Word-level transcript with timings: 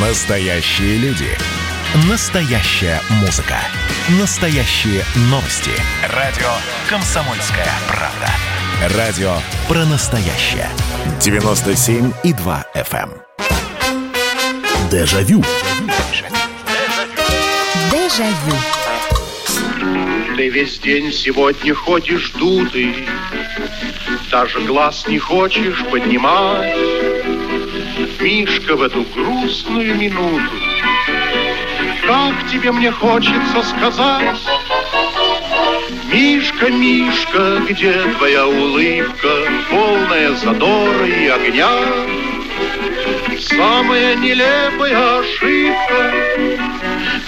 Настоящие 0.00 0.96
люди. 0.98 1.26
Настоящая 2.08 3.00
музыка. 3.20 3.56
Настоящие 4.20 5.02
новости. 5.22 5.72
Радио 6.14 6.46
«Комсомольская 6.88 7.66
правда». 7.88 8.96
Радио 8.96 9.32
про 9.66 9.84
настоящее. 9.86 10.68
97,2 11.18 12.64
FM. 12.76 13.10
эм. 13.10 14.88
Дежавю. 14.88 15.42
Дежавю. 17.90 18.56
Ты 20.36 20.48
весь 20.48 20.78
день 20.78 21.12
сегодня 21.12 21.74
ходишь 21.74 22.30
дутый, 22.38 22.94
Даже 24.30 24.60
глаз 24.60 25.08
не 25.08 25.18
хочешь 25.18 25.84
поднимать. 25.90 26.97
Мишка 28.20 28.76
в 28.76 28.82
эту 28.82 29.02
грустную 29.14 29.96
минуту, 29.96 30.52
Как 32.06 32.48
тебе 32.50 32.70
мне 32.70 32.92
хочется 32.92 33.62
сказать, 33.62 34.38
Мишка, 36.12 36.70
Мишка, 36.70 37.60
где 37.68 37.92
твоя 38.16 38.46
улыбка, 38.46 39.28
Полная 39.68 40.32
задора 40.34 41.06
и 41.06 41.26
огня? 41.26 41.68
Самая 43.40 44.14
нелепая 44.16 45.18
ошибка 45.18 46.14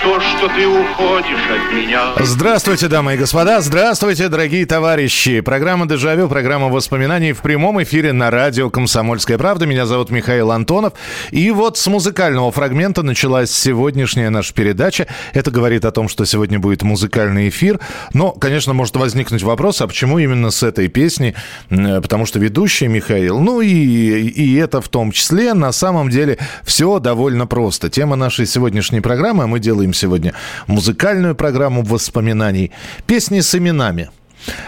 То, 0.02 0.18
что 0.18 0.48
ты 0.48 0.66
уходишь 0.66 1.50
от 1.50 1.74
меня 1.74 2.14
Здравствуйте, 2.20 2.88
дамы 2.88 3.14
и 3.14 3.16
господа, 3.18 3.60
здравствуйте, 3.60 4.28
дорогие 4.28 4.64
товарищи. 4.64 5.40
Программа 5.40 5.86
«Дежавю», 5.86 6.26
программа 6.26 6.68
воспоминаний 6.68 7.34
в 7.34 7.42
прямом 7.42 7.82
эфире 7.82 8.14
на 8.14 8.30
радио 8.30 8.70
«Комсомольская 8.70 9.36
правда». 9.36 9.66
Меня 9.66 9.84
зовут 9.84 10.09
Михаил 10.09 10.52
Антонов. 10.52 10.95
И 11.32 11.50
вот 11.50 11.76
с 11.76 11.86
музыкального 11.86 12.50
фрагмента 12.50 13.02
началась 13.02 13.50
сегодняшняя 13.50 14.30
наша 14.30 14.54
передача. 14.54 15.06
Это 15.34 15.51
говорит 15.51 15.84
о 15.84 15.90
том, 15.90 16.09
что 16.09 16.24
сегодня 16.24 16.59
будет 16.59 16.82
музыкальный 16.82 17.51
эфир. 17.51 17.78
Но, 18.15 18.30
конечно, 18.32 18.73
может 18.73 18.96
возникнуть 18.96 19.43
вопрос, 19.43 19.82
а 19.82 19.87
почему 19.87 20.18
именно 20.18 20.51
с 20.51 20.62
этой 20.62 20.88
песни? 20.88 21.34
Потому 21.68 22.24
что 22.24 22.38
ведущий 22.38 22.87
Михаил, 22.87 23.38
ну 23.38 23.60
и, 23.60 23.68
и 23.68 24.56
это 24.56 24.80
в 24.80 24.88
том 24.88 25.12
числе, 25.12 25.52
на 25.52 25.73
самом 25.73 26.09
деле 26.09 26.38
все 26.65 27.01
довольно 27.01 27.46
просто. 27.46 27.90
Тема 27.90 28.16
нашей 28.16 28.46
сегодняшней 28.46 29.02
программы, 29.02 29.45
а 29.45 29.46
мы 29.46 29.60
делаем 29.60 29.90
сегодня 29.93 30.35
музыкальную 30.66 31.35
программу 31.35 31.83
воспоминаний. 31.83 32.73
Песни 33.07 33.41
с 33.41 33.55
именами. 33.55 34.10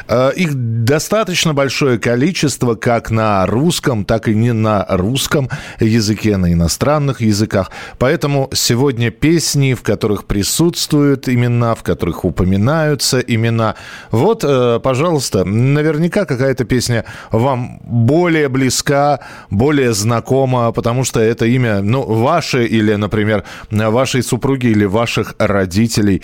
Э, 0.09 0.31
Их 0.37 0.55
достаточно 0.85 1.55
большое 1.55 1.99
количество 1.99 2.75
как 2.75 3.11
на 3.11 3.47
русском, 3.47 4.05
так 4.05 4.29
и 4.29 4.35
не 4.35 4.53
на 4.53 4.87
русском 4.89 5.49
языке, 5.81 6.37
на 6.37 6.53
иностранных 6.53 7.21
языках. 7.21 7.71
Поэтому 7.99 8.51
сегодня 8.53 9.11
песни, 9.11 9.75
в 9.75 9.83
которых 9.83 10.25
присутствуют 10.25 11.29
имена, 11.29 11.75
в 11.75 11.83
которых 11.83 12.25
упоминаются 12.25 13.21
имена. 13.21 13.75
Вот, 14.11 14.45
э, 14.45 14.81
пожалуйста, 14.83 15.45
наверняка 15.45 16.25
какая-то 16.25 16.65
песня 16.65 17.05
вам 17.31 17.81
более 17.85 18.49
близка, 18.49 19.21
более 19.51 19.93
знакома, 19.93 20.73
потому 20.73 21.05
что 21.05 21.21
это 21.21 21.47
имя, 21.47 21.81
ну, 21.83 22.03
ваше 22.03 22.67
или, 22.67 22.95
например, 22.95 23.45
вашей 23.71 24.23
супруги 24.23 24.67
или 24.67 24.85
ваших 24.85 25.35
родителей. 25.39 26.23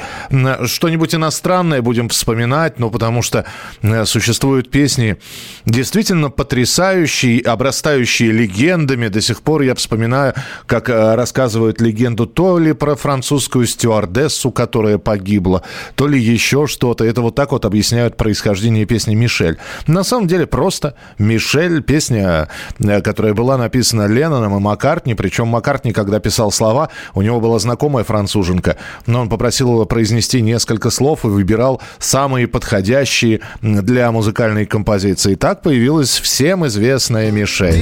Что-нибудь 0.65 1.15
иностранное 1.15 1.83
будем 1.83 2.09
вспоминать, 2.09 2.79
ну, 2.79 2.91
потому 2.91 3.23
что 3.23 3.38
э, 3.83 4.05
существуют 4.05 4.71
песни 4.71 5.17
действительно 5.65 6.31
потрясающие, 6.31 7.41
обрастающие 7.41 8.31
легендами. 8.31 9.09
До 9.09 9.21
сих 9.21 9.43
пор 9.43 9.63
я 9.63 9.75
вспоминаю, 9.75 10.35
как 10.67 10.89
э, 10.89 11.15
рассказывают 11.15 11.81
легенду 11.81 12.27
то 12.27 12.59
ли 12.59 12.73
про 12.73 12.95
французскую 12.97 13.67
стюардессу, 13.67 14.51
которая 14.51 14.99
погибла, 14.99 15.63
то 15.95 16.07
ли 16.07 16.21
еще 16.21 16.67
что-то. 16.67 17.05
Это 17.05 17.23
вот 17.23 17.35
так 17.35 17.53
вот 17.53 17.65
объясняют 17.65 18.17
происхождение 18.17 18.85
песни 18.85 19.15
«Мишель». 19.15 19.59
На 19.87 20.05
самом 20.05 20.27
деле 20.27 20.47
просто 20.47 20.95
«Мишель» 21.19 21.83
песня, 21.83 22.49
э, 22.79 23.01
которая 23.03 23.35
была 23.35 23.59
написана 23.59 24.07
Ленноном 24.07 24.57
и 24.57 24.61
Маккартни, 24.61 25.15
причем 25.15 25.49
Маккартни, 25.49 25.93
когда 25.93 26.21
писал 26.21 26.51
слова, 26.51 26.91
у 27.15 27.23
него 27.23 27.41
была 27.41 27.59
знакомая 27.59 28.05
француженка, 28.05 28.77
но 29.07 29.21
он 29.21 29.29
попросил 29.29 29.71
его 29.71 29.85
произнести 29.85 30.41
несколько 30.41 30.91
слов 30.91 31.25
и 31.25 31.29
выбирал 31.29 31.81
самые 31.99 32.47
подходящие 32.47 33.28
для 33.63 34.11
музыкальной 34.13 34.67
композиции. 34.67 35.35
Так 35.35 35.63
появилась 35.63 36.19
всем 36.21 36.67
известная 36.67 37.31
«Мишель». 37.31 37.75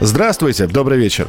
Здравствуйте, 0.00 0.66
добрый 0.66 0.98
вечер. 0.98 1.26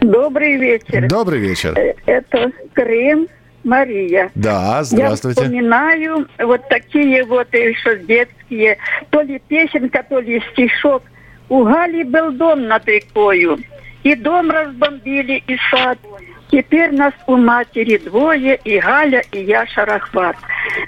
Добрый 0.00 0.56
вечер. 0.56 1.08
Добрый 1.08 1.40
вечер. 1.40 1.74
Э, 1.78 1.94
Это 2.06 2.50
Крым, 2.72 3.28
Мария. 3.64 4.30
Да, 4.34 4.76
Я 4.78 4.84
здравствуйте. 4.84 5.42
вспоминаю 5.42 6.26
вот 6.38 6.66
такие 6.68 7.24
вот 7.24 7.52
еще 7.52 7.98
детские, 7.98 8.78
то 9.10 9.20
ли 9.22 9.40
песенка, 9.48 10.04
то 10.08 10.20
ли 10.20 10.42
стишок. 10.52 11.02
У 11.48 11.64
Гали 11.64 12.02
был 12.02 12.32
дом 12.32 12.66
над 12.66 12.86
рекою, 12.86 13.58
и 14.02 14.14
дом 14.14 14.50
разбомбили, 14.50 15.42
и 15.46 15.56
сад. 15.70 15.98
Теперь 16.50 16.92
нас 16.92 17.12
у 17.26 17.36
матери 17.36 17.98
двое, 17.98 18.58
и 18.64 18.78
Галя, 18.78 19.22
и 19.32 19.40
я 19.42 19.66
Шарахват. 19.66 20.36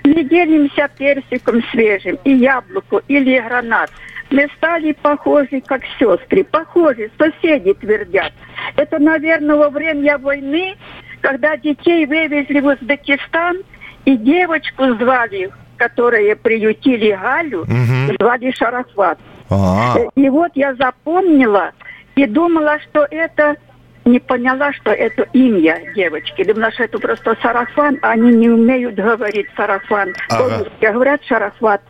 Мы 0.05 0.25
делимся 0.25 0.89
персиком 0.97 1.63
свежим, 1.71 2.19
и 2.25 2.33
яблоку, 2.33 3.01
или 3.09 3.39
гранат. 3.39 3.91
Мы 4.31 4.49
стали 4.57 4.93
похожи, 4.93 5.61
как 5.67 5.83
сестры, 5.99 6.45
похожи, 6.45 7.11
соседи 7.19 7.75
твердят. 7.75 8.33
Это, 8.77 8.99
наверное, 8.99 9.57
во 9.57 9.69
время 9.71 10.17
войны, 10.19 10.77
когда 11.21 11.57
детей 11.57 12.07
вывезли 12.07 12.61
в 12.61 12.67
Узбекистан, 12.67 13.59
и 14.07 14.17
девочку 14.17 14.95
звали, 14.95 15.51
которые 15.77 16.37
приютили 16.37 17.11
Галю, 17.13 17.65
Мгм. 17.67 18.17
звали 18.19 18.51
Шарафат. 18.53 19.19
А, 19.51 19.97
Э, 19.99 20.09
И 20.15 20.29
вот 20.29 20.53
я 20.55 20.75
запомнила 20.75 21.73
и 22.15 22.27
думала, 22.27 22.79
что 22.81 23.07
это 23.11 23.57
не 24.05 24.19
поняла, 24.19 24.73
что 24.73 24.91
это 24.91 25.23
имя 25.33 25.81
девочки. 25.95 26.43
Думала, 26.45 26.73
что 26.73 26.85
это 26.85 26.99
просто 26.99 27.37
сарафан, 27.43 27.99
а 28.03 28.13
они 28.13 28.33
не 28.33 28.49
умеют 28.49 28.95
говорить 28.95 29.47
сарафан. 29.57 30.15
Ага. 30.31 30.67
Говорят 30.81 31.23
шарафат. 31.25 31.83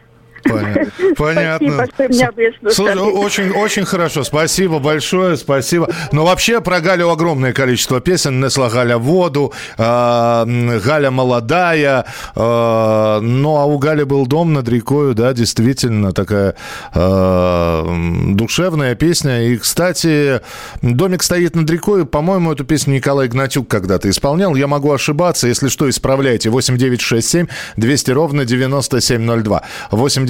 Понятно. 1.17 1.87
Спасибо. 1.95 2.71
Слушай, 2.71 2.97
очень, 2.99 3.51
очень 3.51 3.84
хорошо. 3.84 4.25
Спасибо 4.25 4.78
большое, 4.78 5.37
спасибо. 5.37 5.89
Но 6.12 6.25
вообще 6.25 6.61
про 6.61 6.81
Галю 6.81 7.11
огромное 7.11 7.53
количество 7.53 8.01
песен. 8.01 8.41
Несла 8.41 8.69
Галя 8.71 8.99
воду, 8.99 9.53
м, 9.79 10.79
Галя 10.81 11.11
молодая. 11.11 12.05
э, 12.34 13.19
ну, 13.23 13.56
а 13.56 13.65
у 13.67 13.79
Гали 13.79 14.05
был 14.05 14.27
дом 14.27 14.53
над 14.53 14.69
рекою, 14.69 15.15
да, 15.15 15.33
действительно 15.33 16.12
такая 16.12 16.55
м, 16.95 18.37
душевная 18.37 18.95
песня. 18.95 19.43
И, 19.49 19.56
кстати, 19.56 20.41
домик 20.83 21.23
стоит 21.23 21.55
над 21.56 21.71
рекой. 21.71 22.06
По-моему, 22.06 22.53
эту 22.53 22.65
песню 22.65 22.95
Николай 22.95 23.29
Гнатюк 23.29 23.69
когда-то 23.69 24.09
исполнял. 24.11 24.55
Я 24.55 24.67
могу 24.67 24.93
ошибаться. 24.93 25.49
Если 25.49 25.69
что, 25.69 25.89
исправляйте. 25.89 26.50
8967 26.50 27.47
200 27.77 28.11
ровно 28.11 28.45
9702. 28.45 29.62
8967 29.91 30.30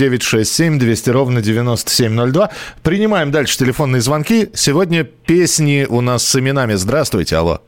200 0.79 1.11
ровно 1.11 1.43
9702. 1.43 2.51
Принимаем 2.83 3.31
дальше 3.31 3.59
телефонные 3.59 4.01
звонки. 4.01 4.49
Сегодня 4.55 5.05
песни 5.05 5.87
у 5.89 6.01
нас 6.01 6.25
с 6.25 6.37
именами. 6.37 6.75
Здравствуйте, 6.75 7.37
алло. 7.37 7.61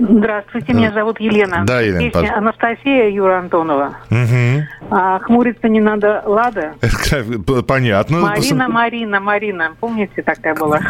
Здравствуйте, 0.00 0.72
меня 0.74 0.92
зовут 0.92 1.18
Елена. 1.18 1.64
Да, 1.66 1.80
Елена, 1.80 1.98
Песня 1.98 2.12
пожалуйста. 2.12 2.38
Анастасия 2.38 3.08
Юра 3.10 3.38
Антонова. 3.40 3.96
Мгм. 4.10 4.68
А, 4.90 5.18
хмуриться 5.20 5.68
не 5.68 5.80
надо, 5.80 6.22
Лада. 6.24 6.74
Понятно. 7.66 8.20
Марина, 8.20 8.68
Марина, 8.68 9.20
Марина. 9.20 9.72
Помните, 9.80 10.22
такая 10.22 10.54
была? 10.54 10.80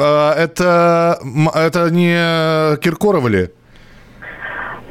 А, 0.00 0.34
Это, 0.34 1.18
это 1.54 1.88
не 1.90 2.76
Киркорова 2.78 3.28
ли? 3.28 3.48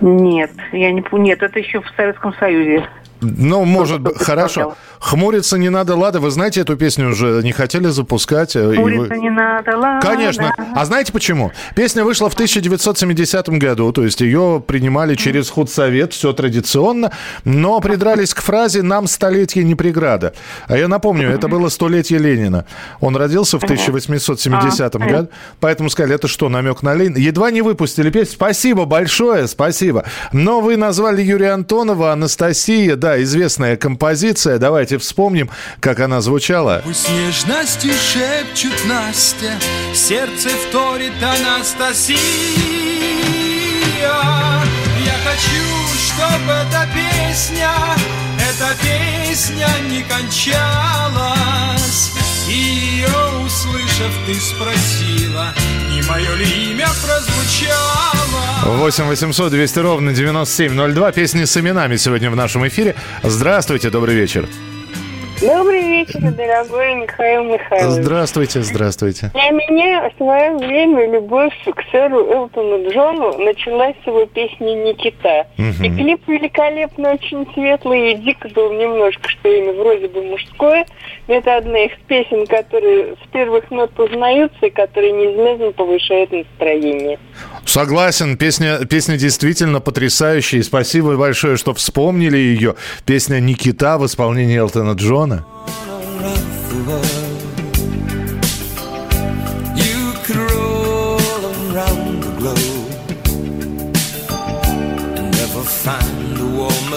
Нет, 0.01 0.51
я 0.73 0.91
не. 0.91 1.03
Нет, 1.11 1.41
это 1.41 1.59
еще 1.59 1.81
в 1.81 1.85
Советском 1.95 2.33
Союзе. 2.39 2.87
Ну, 3.21 3.65
может 3.65 4.01
быть, 4.01 4.17
хорошо. 4.17 4.45
представлял. 4.61 4.77
Хмуриться 4.99 5.57
не 5.57 5.69
надо, 5.69 5.95
Лада. 5.95 6.19
Вы 6.19 6.31
знаете 6.31 6.61
эту 6.61 6.75
песню 6.75 7.09
уже 7.09 7.41
не 7.43 7.51
хотели 7.51 7.87
запускать? 7.87 8.55
э, 8.55 8.73
и 8.75 8.77
вы- 8.79 9.07
не 9.17 9.29
надо, 9.29 9.77
ладно. 9.77 9.99
Конечно. 10.01 10.53
А 10.75 10.85
знаете 10.85 11.11
почему? 11.13 11.51
Песня 11.75 12.03
вышла 12.03 12.29
в 12.29 12.33
1970 12.33 13.57
году, 13.59 13.91
то 13.91 14.03
есть 14.03 14.21
ее 14.21 14.63
принимали 14.65 15.15
через 15.15 15.49
худсовет, 15.49 16.13
все 16.13 16.33
традиционно, 16.33 17.11
но 17.45 17.79
придрались 17.79 18.33
к 18.33 18.41
фразе 18.41 18.81
«нам 18.81 19.07
столетие 19.07 19.63
не 19.63 19.75
преграда». 19.75 20.33
А 20.67 20.77
я 20.77 20.87
напомню, 20.87 21.29
это 21.29 21.47
было 21.47 21.69
столетие 21.69 22.19
Ленина. 22.19 22.65
Он 22.99 23.15
родился 23.15 23.59
в 23.59 23.63
1870 23.63 24.95
А, 24.95 24.99
году, 24.99 25.29
поэтому 25.59 25.89
сказали, 25.89 26.15
это 26.15 26.27
что, 26.27 26.49
намек 26.49 26.81
на 26.83 26.93
Ленина? 26.95 27.17
Едва 27.17 27.51
не 27.51 27.61
выпустили 27.61 28.09
песню. 28.09 28.33
Спасибо 28.33 28.85
большое, 28.85 29.47
спасибо. 29.47 30.05
Но 30.31 30.61
вы 30.61 30.77
назвали 30.77 31.21
Юрия 31.21 31.51
Антонова, 31.51 32.11
Анастасия, 32.11 32.95
да, 32.95 33.06
известная 33.23 33.77
композиция. 33.77 34.57
Давайте 34.57 34.97
вспомним, 34.97 35.49
как 35.79 35.99
она 35.99 36.21
звучала. 36.21 36.81
Пусть 36.83 37.07
нежности 37.09 37.91
шепчут 37.91 38.73
Настя, 38.85 39.53
сердце 39.93 40.49
вторит 40.49 41.13
Анастасия. 41.21 42.17
Я 43.99 45.13
хочу, 45.23 45.63
чтобы 46.07 46.51
эта 46.51 46.87
песня, 46.93 47.71
эта 48.37 48.75
песня 48.83 49.69
не 49.89 50.03
кончалась. 50.03 52.11
И 52.49 52.53
ее 52.53 53.07
услышав, 53.45 54.11
ты 54.25 54.35
спросила, 54.35 55.53
не 55.91 56.01
мое 56.03 56.35
ли 56.35 56.71
имя 56.71 56.87
прозвучало. 57.03 58.77
8 58.77 59.05
800 59.05 59.51
200 59.51 59.79
ровно 59.79 60.13
9702. 60.13 61.11
Песни 61.11 61.43
с 61.43 61.57
именами 61.57 61.97
сегодня 61.97 62.31
в 62.31 62.35
нашем 62.35 62.67
эфире. 62.67 62.95
Здравствуйте, 63.23 63.89
добрый 63.89 64.15
вечер. 64.15 64.47
Добрый 65.39 65.81
вечер, 65.81 66.19
дорогой 66.31 66.95
Михаил 66.95 67.43
Михайлович. 67.43 68.03
Здравствуйте, 68.03 68.61
здравствуйте. 68.61 69.29
Для 69.33 69.51
меня 69.51 70.09
в 70.09 70.17
свое 70.17 70.57
время 70.57 71.11
любовь 71.11 71.53
к 71.63 71.83
сэру 71.91 72.25
Элтону 72.25 72.89
Джону 72.89 73.37
началась 73.37 73.95
с 74.03 74.07
его 74.07 74.25
песни 74.25 74.71
«Никита». 74.71 75.45
И 75.57 75.89
клип 75.89 76.27
великолепно, 76.27 77.11
очень 77.11 77.47
светлый, 77.53 78.13
и 78.13 78.15
дико 78.15 78.49
был 78.49 78.73
немножко, 78.73 79.29
что 79.29 79.49
имя 79.49 79.73
вроде 79.73 80.07
бы 80.07 80.23
мужское. 80.23 80.87
Но 81.27 81.35
это 81.35 81.57
одна 81.57 81.81
из 81.81 81.91
песен, 82.07 82.47
которые 82.47 83.13
с 83.23 83.27
первых 83.31 83.69
нот 83.69 83.97
узнаются 83.99 84.65
и 84.65 84.71
которые 84.71 85.11
неизменно 85.11 85.71
повышают 85.71 86.31
настроение. 86.31 87.19
Согласен, 87.67 88.37
песня, 88.37 88.85
песня 88.85 89.17
действительно 89.17 89.81
потрясающая. 89.81 90.59
И 90.59 90.63
спасибо 90.63 91.17
большое, 91.17 91.57
что 91.57 91.73
вспомнили 91.73 92.37
ее. 92.37 92.75
Песня 93.05 93.39
«Никита» 93.39 93.97
в 93.97 94.05
исполнении 94.05 94.57
Элтона 94.57 94.93
Джона. 94.93 95.45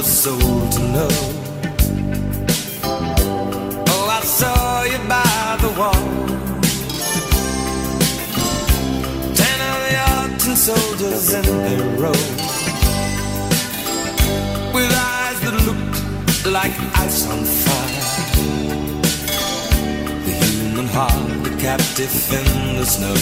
Soul 0.02 0.70
to 0.70 0.81
know. 0.93 1.40
Soldiers 10.70 11.34
in 11.34 11.46
their 11.67 11.84
row 12.02 12.20
with 14.75 14.90
eyes 15.12 15.38
that 15.44 15.56
looked 15.67 15.99
like 16.46 16.75
ice 17.06 17.26
on 17.32 17.40
fire. 17.62 18.06
The 20.25 20.32
human 20.32 20.87
heart, 20.87 21.46
a 21.46 21.50
captive 21.58 22.14
in 22.38 22.76
the 22.78 22.84
snow. 22.84 23.14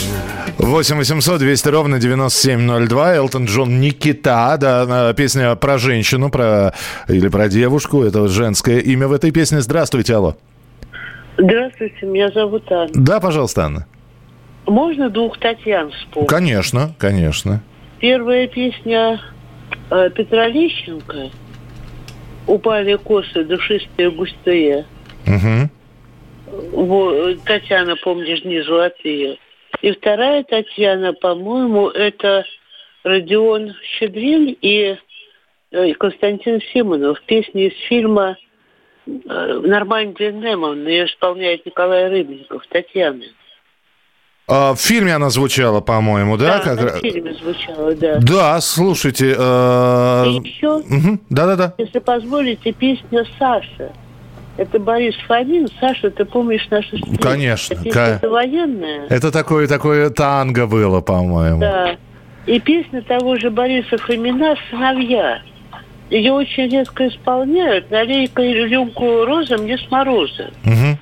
8 0.58 0.92
800 0.92 1.38
200 1.38 1.68
ровно 1.68 1.98
9702. 1.98 3.14
Элтон 3.16 3.46
Джон 3.46 3.80
«Никита». 3.80 4.56
Да, 4.60 5.14
песня 5.14 5.54
про 5.54 5.78
женщину, 5.78 6.30
про 6.30 6.74
или 7.08 7.28
про 7.28 7.48
девушку. 7.48 8.02
Это 8.02 8.28
женское 8.28 8.80
имя 8.80 9.08
в 9.08 9.12
этой 9.12 9.30
песне. 9.30 9.62
Здравствуйте, 9.62 10.14
алло. 10.14 10.36
Здравствуйте, 11.38 12.04
меня 12.04 12.30
зовут 12.30 12.70
Анна. 12.70 12.90
Да, 12.92 13.20
пожалуйста, 13.20 13.64
Анна. 13.64 13.86
Можно 14.68 15.08
двух 15.08 15.38
Татьян 15.38 15.90
вспомнить? 15.90 16.28
Конечно, 16.28 16.94
конечно. 16.98 17.62
Первая 18.00 18.46
песня 18.46 19.20
э, 19.90 20.10
Петра 20.10 20.46
Лещенко 20.48 21.30
«Упали 22.46 22.96
косы, 22.96 23.44
душистые 23.44 24.10
густые». 24.10 24.86
Мгм. 25.26 25.70
Во- 26.46 27.34
Татьяна, 27.44 27.96
помнишь, 27.96 28.44
не 28.44 28.62
золотые. 28.62 29.38
И 29.80 29.92
вторая 29.92 30.44
Татьяна, 30.44 31.12
по-моему, 31.14 31.88
это 31.88 32.44
Родион 33.04 33.74
Щедрин 33.98 34.54
и 34.60 34.96
э, 35.70 35.94
Константин 35.94 36.60
Симонов. 36.72 37.20
Песни 37.22 37.68
из 37.68 37.88
фильма 37.88 38.36
э, 39.06 39.10
«Нормандия 39.64 40.30
Неман». 40.30 40.86
Ее 40.86 41.06
исполняет 41.06 41.64
Николай 41.64 42.08
Рыбников, 42.10 42.66
Татьяна. 42.68 43.24
А, 44.48 44.74
в 44.74 44.80
фильме 44.80 45.14
она 45.14 45.28
звучала, 45.30 45.80
по-моему, 45.80 46.36
да? 46.38 46.58
Да, 46.58 46.64
как 46.64 46.76
на 46.80 46.82
раз? 46.86 47.00
фильме 47.00 47.34
звучала, 47.34 47.94
да. 47.94 48.18
Да, 48.20 48.60
слушайте. 48.60 49.34
э, 49.36 50.24
И 50.26 50.48
еще, 50.48 50.78
мгм, 50.88 51.20
Да-да-да. 51.28 51.74
если 51.78 51.98
позволите, 51.98 52.72
песня 52.72 53.24
«Саша». 53.38 53.92
Это 54.56 54.80
Борис 54.80 55.14
Фомин. 55.28 55.68
Саша, 55.78 56.10
ты 56.10 56.24
помнишь 56.24 56.66
нашу 56.70 56.96
встречу? 56.96 57.20
Конечно, 57.22 57.74
Эта 57.74 57.82
песня 57.84 58.02
это 58.02 58.28
военная. 58.30 59.06
Это 59.08 59.30
такое, 59.30 59.68
такое 59.68 60.10
танго 60.10 60.66
было, 60.66 61.00
по-моему. 61.00 61.60
Да. 61.60 61.96
И 62.46 62.58
песня 62.58 63.02
того 63.02 63.36
же 63.36 63.50
Бориса 63.50 63.98
Фомина 63.98 64.56
«Сыновья». 64.70 65.42
Ее 66.10 66.32
очень 66.32 66.68
редко 66.70 67.06
исполняют. 67.06 67.90
Налей-ка 67.90 68.42
рюмку 68.42 69.24
розы 69.26 69.58
мне 69.58 69.76
с 69.76 69.90
мороза. 69.90 70.50
Мгм. 70.64 70.98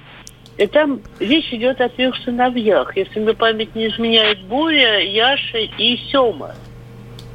И 0.58 0.66
там 0.66 1.00
речь 1.20 1.52
идет 1.52 1.80
о 1.80 1.88
трех 1.88 2.16
сыновьях. 2.24 2.96
Если 2.96 3.20
мне 3.20 3.34
память 3.34 3.74
не 3.74 3.88
изменяет, 3.88 4.42
Боря, 4.44 5.00
Яша 5.00 5.58
и 5.58 5.96
Сема. 6.10 6.54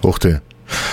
Ух 0.04 0.20
ты. 0.20 0.42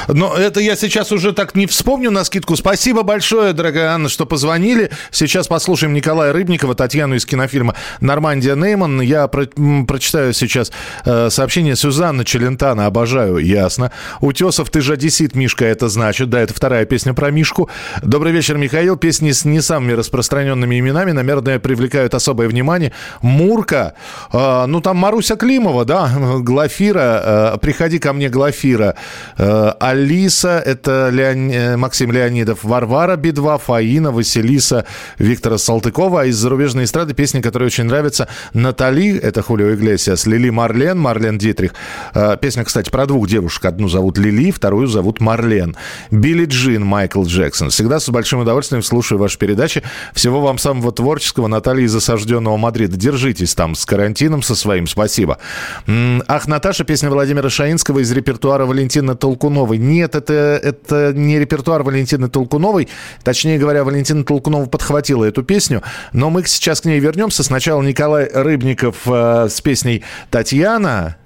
Но 0.09 0.35
это 0.35 0.61
я 0.61 0.77
сейчас 0.77 1.13
уже 1.13 1.33
так 1.33 1.55
не 1.55 1.67
вспомню 1.67 2.11
на 2.11 2.25
скидку. 2.25 2.57
Спасибо 2.57 3.03
большое, 3.03 3.53
дорогая 3.53 3.91
Анна, 3.93 4.09
что 4.09 4.27
позвонили. 4.27 4.91
Сейчас 5.11 5.49
послушаем 5.49 5.93
Николая 5.93 6.33
Рыбникова, 6.33 6.75
Татьяну 6.75 7.15
из 7.15 7.27
кинофильма 7.27 7.75
«Нормандия 8.01 8.55
Нейман». 8.55 9.01
Я 9.01 9.29
про- 9.29 9.47
прочитаю 9.87 10.33
сейчас 10.33 10.73
э, 11.05 11.31
сообщение 11.31 11.77
Сюзанны 11.77 12.25
Челентана. 12.25 12.87
Обожаю, 12.87 13.39
ясно. 13.39 13.93
Утесов, 14.21 14.71
ты 14.71 14.81
же 14.81 14.95
одессит, 14.95 15.35
Мишка, 15.35 15.65
это 15.65 15.89
значит. 15.89 16.31
Да, 16.31 16.41
это 16.41 16.55
вторая 16.55 16.85
песня 16.85 17.15
про 17.15 17.31
Мишку. 17.31 17.69
Добрый 18.03 18.33
вечер, 18.33 18.57
Михаил. 18.57 18.97
Песни 18.97 19.31
с 19.33 19.45
не 19.45 19.61
самыми 19.61 19.93
распространенными 19.93 20.79
именами, 20.79 21.13
наверное, 21.13 21.59
привлекают 21.59 22.15
особое 22.15 22.49
внимание. 22.49 22.93
Мурка, 23.23 23.95
э, 24.33 24.65
ну 24.67 24.81
там 24.81 24.97
Маруся 24.97 25.37
Климова, 25.37 25.85
да, 25.85 26.11
Глафира, 26.41 27.55
э, 27.55 27.59
приходи 27.61 27.99
ко 27.99 28.13
мне, 28.13 28.29
Глафира. 28.29 28.95
Э, 29.37 29.68
Алиса, 29.73 30.63
это 30.65 31.11
Леон- 31.13 31.53
э, 31.53 31.77
Максим 31.77 32.13
Леонидов, 32.13 32.65
Варвара 32.65 33.17
Би-2, 33.17 33.59
Фаина, 33.59 34.11
Василиса, 34.13 34.85
Виктора 35.19 35.59
Салтыкова. 35.59 36.23
А 36.23 36.25
из 36.27 36.37
зарубежной 36.37 36.85
эстрады 36.85 37.15
песни, 37.15 37.41
которые 37.41 37.67
очень 37.67 37.85
нравятся, 37.85 38.29
Натали, 38.55 39.19
это 39.19 39.43
Хулио 39.43 39.75
Иглесиас, 39.75 40.27
Лили 40.27 40.51
Марлен, 40.51 40.99
Марлен 40.99 41.39
Дитрих. 41.39 41.73
Э, 42.15 42.37
Песня, 42.41 42.65
кстати, 42.65 42.91
про 42.91 43.07
двух 43.07 43.29
девушек. 43.29 43.65
Одну 43.65 43.89
зовут 43.89 44.19
Лили, 44.19 44.51
вторую 44.51 44.87
зовут 44.87 45.21
Марлен. 45.21 45.77
Билли 46.11 46.45
Джин, 46.47 46.85
Майкл 46.85 47.25
Джексон. 47.25 47.71
Всегда 47.71 48.01
с 48.01 48.09
большим 48.09 48.41
удовольствием 48.41 48.83
слушаю 48.83 49.19
ваши 49.19 49.39
передачи. 49.39 49.83
Всего 50.15 50.41
вам 50.41 50.59
самого 50.59 50.93
творческого, 50.93 51.47
Натальи 51.47 51.85
из 51.85 51.95
осажденного 51.95 52.57
Мадрида. 52.57 52.97
Держитесь 52.97 53.55
там 53.55 53.75
с 53.75 53.85
карантином 53.87 54.43
со 54.43 54.55
своим. 54.55 54.87
Спасибо. 54.87 55.39
Ах, 55.87 56.47
Наташа, 56.47 56.85
песня 56.85 57.11
Владимира 57.11 57.51
Шаинского 57.51 58.01
из 58.01 58.11
репертуара 58.13 58.67
Валентины 58.67 59.15
Толкуновой. 59.59 59.79
Нет, 59.79 60.15
это, 60.15 60.61
это 60.63 61.13
не 61.13 61.39
репертуар 61.39 61.83
Валентины 61.83 62.29
Толкуновой. 62.29 62.89
Точнее 63.25 63.59
говоря, 63.59 63.85
Валентина 63.85 64.25
Толкунова 64.25 64.67
подхватила 64.67 65.25
эту 65.25 65.43
песню. 65.43 65.83
Но 66.13 66.31
мы 66.31 66.45
сейчас 66.47 66.81
к 66.81 66.85
ней 66.85 67.01
вернемся. 67.01 67.43
Сначала 67.43 67.83
Николай 67.83 68.31
Рыбников 68.33 68.97
э, 69.07 69.49
с 69.49 69.61
песней 69.61 70.05
«Татьяна». 70.31 71.17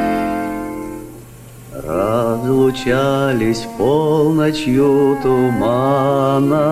Разлучались 1.84 3.66
полночью 3.76 5.18
туманою, 5.22 6.62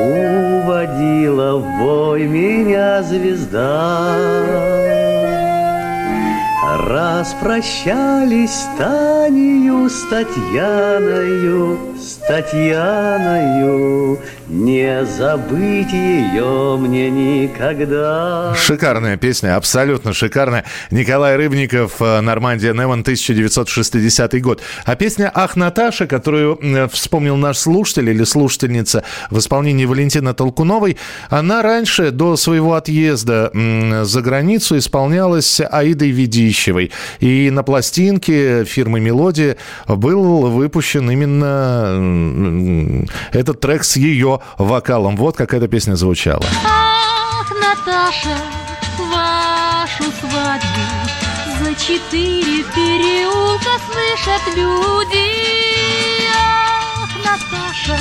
Уводила 0.00 1.58
в 1.58 1.78
бой 1.78 2.26
меня 2.26 3.02
звезда. 3.02 5.07
Распрощались 6.88 8.64
Танею, 8.78 9.90
с 9.90 10.08
Татьяною, 10.08 11.78
с 12.00 12.14
Татьяною. 12.26 14.18
Забыть 14.88 15.92
ее 15.92 16.76
мне 16.78 17.10
никогда. 17.10 18.54
Шикарная 18.54 19.16
песня, 19.16 19.56
абсолютно 19.56 20.12
шикарная. 20.12 20.64
Николай 20.90 21.36
Рыбников, 21.36 22.00
э, 22.00 22.20
Нормандия 22.20 22.72
Неман, 22.72 23.00
1960 23.00 24.40
год. 24.40 24.62
А 24.84 24.96
песня 24.96 25.30
«Ах, 25.34 25.56
Наташа», 25.56 26.06
которую 26.06 26.58
э, 26.62 26.88
вспомнил 26.88 27.36
наш 27.36 27.58
слушатель 27.58 28.08
или 28.10 28.24
слушательница 28.24 29.04
в 29.30 29.38
исполнении 29.38 29.84
Валентины 29.84 30.32
Толкуновой, 30.34 30.96
она 31.28 31.62
раньше, 31.62 32.10
до 32.10 32.36
своего 32.36 32.74
отъезда 32.74 33.50
за 34.04 34.22
границу, 34.22 34.78
исполнялась 34.78 35.60
Аидой 35.60 36.10
Ведищевой. 36.10 36.92
И 37.20 37.50
на 37.50 37.62
пластинке 37.62 38.64
фирмы 38.64 39.00
«Мелодия» 39.00 39.56
был 39.86 40.48
выпущен 40.50 41.10
именно 41.10 43.06
этот 43.32 43.60
трек 43.60 43.84
с 43.84 43.96
ее 43.96 44.40
вокалом. 44.78 45.16
Вот 45.16 45.36
как 45.36 45.54
эта 45.54 45.66
песня 45.66 45.96
звучала. 45.96 46.44
Ах, 46.64 47.50
Наташа, 47.62 48.38
вашу 49.12 50.04
свадьбу 50.20 50.84
За 51.60 51.74
четыре 51.74 52.62
переулка 52.76 53.72
слышат 53.86 54.44
люди 54.56 55.26
Ах, 56.32 57.10
Наташа, 57.24 57.98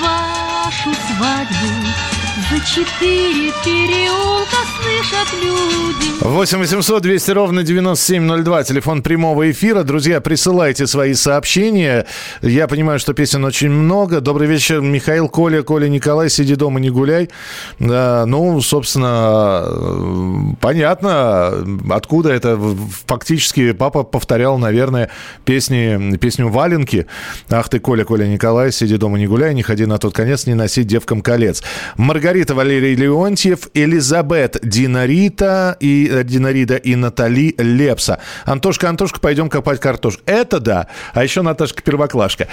вашу 0.00 0.90
свадьбу 1.08 2.17
За 2.50 2.58
четыре 2.60 3.52
переулка 3.62 4.56
слышат 4.80 5.34
люди 5.42 6.08
8 6.20 6.58
800 6.58 7.02
200 7.02 7.30
ровно 7.30 7.62
9702, 7.62 8.64
телефон 8.64 9.02
прямого 9.02 9.50
эфира. 9.50 9.84
Друзья, 9.84 10.20
присылайте 10.20 10.86
свои 10.86 11.14
сообщения. 11.14 12.06
Я 12.42 12.66
понимаю, 12.66 12.98
что 12.98 13.14
песен 13.14 13.44
очень 13.44 13.70
много. 13.70 14.20
Добрый 14.20 14.48
вечер, 14.48 14.80
Михаил, 14.80 15.28
Коля, 15.28 15.62
Коля, 15.62 15.88
Николай, 15.88 16.28
сиди 16.28 16.54
дома, 16.56 16.80
не 16.80 16.90
гуляй. 16.90 17.30
Да, 17.78 18.24
ну, 18.26 18.60
собственно, 18.60 19.62
э, 19.64 20.54
понятно, 20.60 21.54
откуда 21.90 22.30
это. 22.30 22.58
Фактически 23.06 23.72
папа 23.72 24.02
повторял, 24.02 24.58
наверное, 24.58 25.10
песни, 25.44 26.16
песню 26.16 26.48
«Валенки». 26.48 27.06
Ах 27.48 27.68
ты, 27.68 27.78
Коля, 27.78 28.04
Коля, 28.04 28.26
Николай, 28.26 28.72
сиди 28.72 28.96
дома, 28.96 29.18
не 29.18 29.26
гуляй, 29.26 29.54
не 29.54 29.62
ходи 29.62 29.86
на 29.86 29.98
тот 29.98 30.14
конец, 30.14 30.46
не 30.46 30.54
носи 30.54 30.82
девкам 30.82 31.20
колец. 31.20 31.62
Маргарита 31.96 32.37
Валерий 32.46 32.94
Леонтьев, 32.94 33.68
Элизабет 33.74 34.58
Динарита 34.62 35.76
и 35.80 36.08
э, 36.10 36.24
Динарида 36.24 36.76
и 36.76 36.94
Натали 36.94 37.54
Лепса. 37.58 38.20
Антошка, 38.44 38.88
Антошка, 38.88 39.20
пойдем 39.20 39.48
копать 39.48 39.80
картошку. 39.80 40.22
Это 40.26 40.60
да. 40.60 40.86
А 41.14 41.22
еще 41.22 41.42
Наташка 41.42 41.82
Первоклашка. 41.82 42.48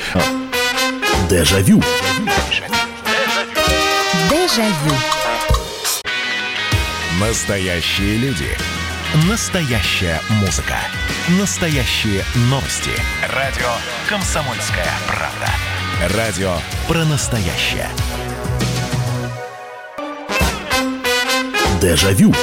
Дежавю. 1.29 1.81
Дежавю 4.29 4.95
Настоящие 7.19 8.17
люди. 8.17 8.47
Настоящая 9.29 10.19
музыка. 10.41 10.75
Настоящие 11.39 12.23
новости. 12.49 12.91
Радио 13.33 13.69
«Комсомольская 14.09 14.91
правда». 15.07 16.15
Радио 16.17 16.57
про 16.87 17.05
настоящее. 17.05 17.87
Дежавю. 21.85 22.33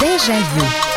Дежавю 0.00 0.93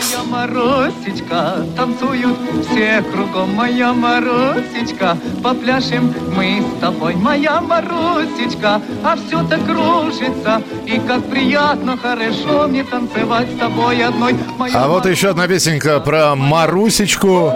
Моя 0.00 0.24
Моросечка, 0.24 1.66
танцуют 1.76 2.38
все 2.64 3.02
кругом, 3.12 3.54
моя 3.54 3.92
Моросечка, 3.92 5.18
попляшем 5.42 6.14
мы 6.34 6.62
с 6.62 6.80
тобой, 6.80 7.14
моя 7.16 7.60
Моросечка, 7.60 8.80
а 9.04 9.16
все 9.16 9.46
так 9.46 9.62
кружится, 9.66 10.62
и 10.86 10.98
как 11.06 11.28
приятно, 11.28 11.98
хорошо 11.98 12.66
мне 12.66 12.82
танцевать 12.82 13.48
с 13.54 13.58
тобой 13.58 14.02
одной, 14.02 14.34
моя 14.56 14.84
А 14.84 14.88
вот 14.88 15.04
еще 15.04 15.30
одна 15.30 15.46
песенка 15.46 16.00
про 16.00 16.34
Марусечку. 16.34 17.52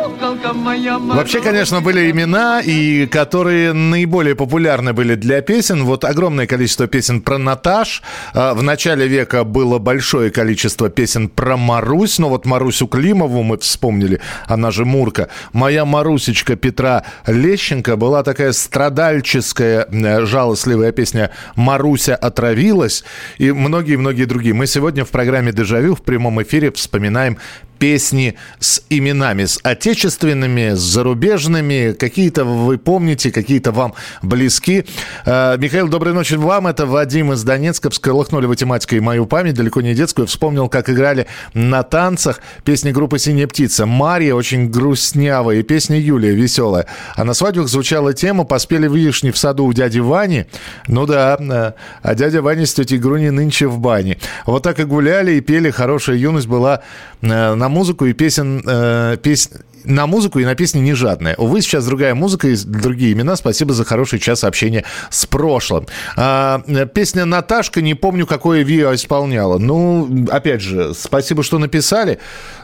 Вообще, 1.14 1.40
конечно, 1.40 1.80
были 1.80 2.10
имена, 2.10 2.60
и 2.60 3.06
которые 3.06 3.72
наиболее 3.72 4.34
популярны 4.34 4.92
были 4.92 5.14
для 5.14 5.40
песен. 5.40 5.84
Вот 5.84 6.04
огромное 6.04 6.46
количество 6.46 6.86
песен 6.86 7.22
про 7.22 7.38
Наташ. 7.38 8.02
А, 8.34 8.54
В 8.54 8.62
начале 8.62 9.06
века 9.06 9.44
было 9.44 9.78
большое 9.78 10.30
количество 10.30 10.90
песен 10.90 11.28
про 11.28 11.56
Марусь. 11.56 12.18
Но 12.18 12.33
вот 12.34 12.46
Марусю 12.46 12.88
Климову 12.88 13.44
мы 13.44 13.58
вспомнили, 13.58 14.20
она 14.46 14.72
же 14.72 14.84
Мурка. 14.84 15.28
Моя 15.52 15.84
Марусечка 15.84 16.56
Петра 16.56 17.04
Лещенко 17.28 17.94
была 17.96 18.24
такая 18.24 18.52
страдальческая, 18.52 19.86
жалостливая 20.26 20.90
песня 20.90 21.30
«Маруся 21.54 22.16
отравилась» 22.16 23.04
и 23.38 23.52
многие-многие 23.52 24.24
другие. 24.24 24.52
Мы 24.52 24.66
сегодня 24.66 25.04
в 25.04 25.10
программе 25.10 25.52
«Дежавю» 25.52 25.94
в 25.94 26.02
прямом 26.02 26.42
эфире 26.42 26.72
вспоминаем 26.72 27.38
песни 27.84 28.34
с 28.60 28.80
именами, 28.88 29.44
с 29.44 29.60
отечественными, 29.62 30.74
с 30.74 30.78
зарубежными. 30.78 31.92
Какие-то 31.92 32.46
вы 32.46 32.78
помните, 32.78 33.30
какие-то 33.30 33.72
вам 33.72 33.92
близки. 34.22 34.86
Э, 35.26 35.58
Михаил, 35.58 35.88
доброй 35.88 36.14
ночи 36.14 36.32
вам. 36.32 36.66
Это 36.66 36.86
Вадим 36.86 37.34
из 37.34 37.42
Донецка. 37.44 37.90
Всколыхнули 37.90 38.46
вы 38.46 38.56
тематикой 38.56 39.00
мою 39.00 39.26
память, 39.26 39.52
далеко 39.52 39.82
не 39.82 39.92
детскую. 39.94 40.26
Вспомнил, 40.26 40.70
как 40.70 40.88
играли 40.88 41.26
на 41.52 41.82
танцах 41.82 42.40
песни 42.64 42.90
группы 42.90 43.18
«Синяя 43.18 43.46
птица». 43.46 43.84
Мария 43.84 44.34
очень 44.34 44.70
грустнявая, 44.70 45.58
и 45.58 45.62
песня 45.62 46.00
Юлия 46.00 46.34
веселая. 46.34 46.86
А 47.16 47.24
на 47.24 47.34
свадьбах 47.34 47.68
звучала 47.68 48.14
тема 48.14 48.44
«Поспели 48.44 48.88
вишни 48.88 49.30
в 49.30 49.36
саду 49.36 49.66
у 49.66 49.74
дяди 49.74 49.98
Вани». 49.98 50.46
Ну 50.88 51.04
да, 51.04 51.36
э, 51.38 51.72
а 52.00 52.14
дядя 52.14 52.40
Ваня 52.40 52.64
с 52.64 52.72
тетей 52.72 52.96
Груни 52.96 53.28
нынче 53.28 53.66
в 53.66 53.78
бане. 53.78 54.16
Вот 54.46 54.62
так 54.62 54.80
и 54.80 54.84
гуляли, 54.84 55.32
и 55.32 55.42
пели. 55.42 55.68
Хорошая 55.68 56.16
юность 56.16 56.46
была 56.46 56.80
э, 57.20 57.54
на 57.54 57.73
музыку 57.74 58.06
и 58.06 58.12
песен... 58.14 58.62
э, 58.66 59.16
пес- 59.22 59.50
на 59.84 60.06
музыку 60.06 60.38
и 60.38 60.44
на 60.44 60.54
песни 60.54 60.80
не 60.80 60.94
жадная. 60.94 61.34
Увы, 61.36 61.60
сейчас 61.60 61.84
другая 61.84 62.14
музыка 62.14 62.48
и 62.48 62.56
другие 62.56 63.12
имена. 63.12 63.36
Спасибо 63.36 63.74
за 63.74 63.84
хороший 63.84 64.18
час 64.18 64.42
общения 64.44 64.84
с 65.10 65.26
прошлым. 65.26 65.86
А, 66.16 66.62
песня 66.94 67.24
«Наташка», 67.26 67.82
не 67.82 67.94
помню, 67.94 68.26
какое 68.26 68.62
Виа 68.62 68.94
исполняла. 68.94 69.58
Ну, 69.58 70.26
опять 70.30 70.62
же, 70.62 70.94
спасибо, 70.94 71.42
что 71.42 71.58
написали. 71.58 72.18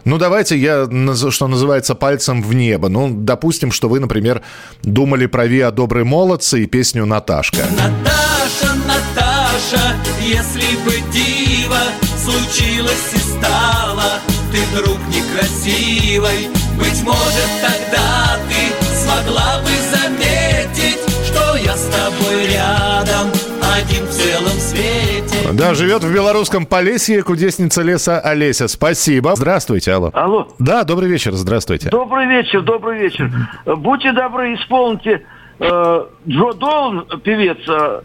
Ну, 0.04 0.16
давайте 0.16 0.56
я, 0.56 0.88
что 1.30 1.46
называется, 1.46 1.94
пальцем 1.94 2.42
в 2.42 2.54
небо. 2.54 2.88
Ну, 2.88 3.10
допустим, 3.10 3.70
что 3.70 3.88
вы, 3.88 4.00
например, 4.00 4.40
думали 4.82 5.26
про 5.26 5.46
Виа 5.46 5.70
«Добрые 5.70 6.04
молодцы» 6.04 6.62
и 6.62 6.66
песню 6.66 7.04
«Наташка». 7.04 7.66
Наташа, 7.70 8.74
Наташа, 8.86 9.94
если 10.22 10.76
бы 10.86 10.94
диво 11.12 11.80
случилось 12.16 13.12
и 13.14 13.18
стало, 13.18 14.19
ты 14.52 14.59
вдруг 14.73 14.99
некрасивой, 15.09 16.49
быть 16.78 17.02
может 17.02 17.50
тогда 17.62 18.38
ты 18.49 18.87
смогла 18.97 19.61
бы 19.62 19.71
заметить, 19.97 20.99
что 21.26 21.57
я 21.57 21.76
с 21.76 21.87
тобой 21.87 22.47
рядом, 22.49 23.30
один 23.76 24.04
в 24.07 24.11
целом 24.11 24.59
свете. 24.59 25.49
Да, 25.52 25.75
живет 25.75 26.02
в 26.04 26.12
белорусском 26.12 26.66
Полесье 26.66 27.23
кудесница 27.23 27.83
леса 27.83 28.21
Олеся. 28.21 28.69
Спасибо. 28.69 29.35
Здравствуйте, 29.37 29.92
алло. 29.92 30.11
Алло. 30.14 30.49
Да, 30.59 30.85
добрый 30.85 31.09
вечер, 31.09 31.33
здравствуйте. 31.35 31.88
Добрый 31.90 32.26
вечер, 32.26 32.62
добрый 32.62 32.99
вечер. 33.00 33.30
Будьте 33.66 34.12
добры, 34.12 34.54
исполните 34.54 35.23
э, 35.59 36.04
Джо 36.28 36.52
Долан, 36.54 37.07
певец. 37.23 37.59
э, 37.69 38.00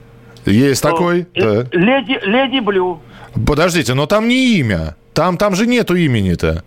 Есть 0.45 0.81
такой? 0.83 1.27
э, 1.35 1.63
Да. 1.63 1.77
Леди, 1.77 2.19
Леди 2.25 2.59
Блю. 2.59 3.01
Подождите, 3.45 3.93
но 3.93 4.05
там 4.05 4.27
не 4.27 4.57
имя. 4.59 4.95
Там, 5.15 5.37
там 5.37 5.55
же 5.55 5.65
нету 5.65 5.95
имени-то. 5.95 6.63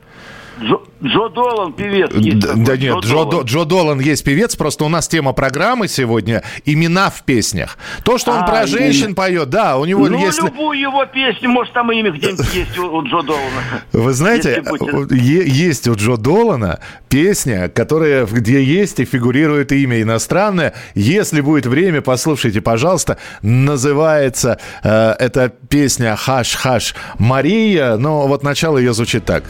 Джо, 0.61 0.77
Джо 1.05 1.29
Долан, 1.29 1.73
певец. 1.73 2.11
есть 2.15 2.41
Д- 2.41 2.47
такой, 2.49 2.65
Да 2.65 2.77
нет, 2.77 2.97
Джо, 3.05 3.13
Долан. 3.25 3.31
До- 3.31 3.43
Джо 3.43 3.65
Долан 3.65 4.01
есть 4.01 4.25
певец, 4.25 4.57
просто 4.57 4.85
у 4.85 4.89
нас 4.89 5.07
тема 5.07 5.33
программы 5.33 5.87
сегодня 5.89 6.43
«Имена 6.65 7.11
в 7.11 7.23
песнях». 7.23 7.79
То, 8.05 8.19
что 8.19 8.33
он 8.33 8.39
А, 8.43 8.47
про 8.47 8.67
женщин 8.67 9.05
именно. 9.05 9.15
поет, 9.15 9.51
да, 9.51 9.77
у 9.79 9.85
него 9.85 10.09
Ну, 10.09 10.19
есть... 10.19 10.43
любую 10.43 10.79
его 10.81 11.05
песню, 11.07 11.49
может, 11.51 11.73
там 11.75 11.93
имя 11.93 12.11
где-нибудь 12.11 12.53
есть 12.55 12.77
у, 12.79 12.87
у 12.97 13.03
Джо 13.05 13.23
Долана. 13.23 13.63
Вы 13.93 14.13
знаете, 14.13 14.63
есть 15.11 15.87
у 15.87 15.95
Джо 15.95 16.17
Долана 16.17 16.81
песня, 17.09 17.69
которая, 17.69 18.27
где 18.27 18.63
есть 18.63 18.99
и 19.01 19.05
фигурирует 19.05 19.71
имя 19.73 20.03
иностранное. 20.03 20.75
Если 20.95 21.41
будет 21.41 21.67
время, 21.67 22.01
послушайте, 22.03 22.61
пожалуйста. 22.61 23.19
Называется 23.43 24.59
э, 24.83 25.11
эта 25.21 25.51
песня 25.51 26.17
«Хаш-хаш 26.17 26.95
Мария», 27.19 27.97
но 27.97 28.27
вот 28.27 28.43
начало 28.43 28.79
ее 28.79 28.93
звучит 28.93 29.25
так. 29.25 29.45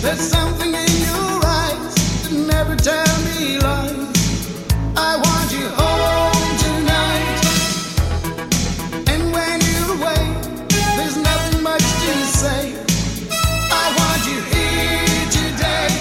There's 0.00 0.37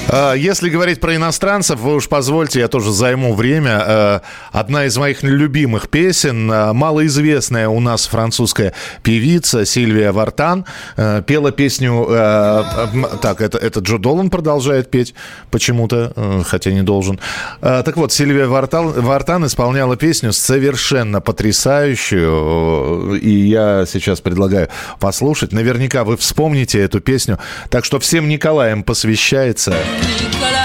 Если 0.09 0.69
говорить 0.69 1.01
про 1.01 1.17
иностранцев, 1.17 1.81
вы 1.81 1.95
уж 1.95 2.07
позвольте, 2.07 2.61
я 2.61 2.69
тоже 2.69 2.93
займу 2.93 3.33
время. 3.33 3.83
А, 3.85 4.21
Одна 4.53 4.85
из 4.85 4.97
моих 4.97 5.21
любимых 5.21 5.89
песен, 5.89 6.49
а, 6.49 6.71
малоизвестная 6.71 7.67
у 7.67 7.81
нас 7.81 8.07
французская 8.07 8.71
певица 9.03 9.65
Сильвия 9.65 10.13
Вартан, 10.13 10.63
а, 10.95 11.21
пела 11.23 11.51
песню... 11.51 12.07
а, 12.09 12.89
Так, 13.21 13.41
это, 13.41 13.57
это 13.57 13.81
Джо 13.81 13.97
Долан 13.97 14.29
продолжает 14.29 14.89
петь 14.89 15.13
почему-то, 15.51 16.13
хотя 16.47 16.71
не 16.71 16.83
должен. 16.83 17.19
А, 17.61 17.83
Так 17.83 17.97
вот, 17.97 18.13
Сильвия 18.13 18.47
Вартан, 18.47 18.93
Вартан 18.93 19.45
исполняла 19.45 19.97
песню 19.97 20.31
совершенно 20.31 21.19
потрясающую, 21.19 23.19
и 23.19 23.29
я 23.29 23.85
сейчас 23.85 24.21
предлагаю 24.21 24.69
послушать. 25.01 25.51
Наверняка 25.51 26.05
вы 26.05 26.15
вспомните 26.15 26.79
эту 26.79 27.01
песню. 27.01 27.39
Так 27.69 27.83
что 27.83 27.99
всем 27.99 28.29
Николаям 28.29 28.83
посвящается. 28.83 29.75
mi. 30.05 30.56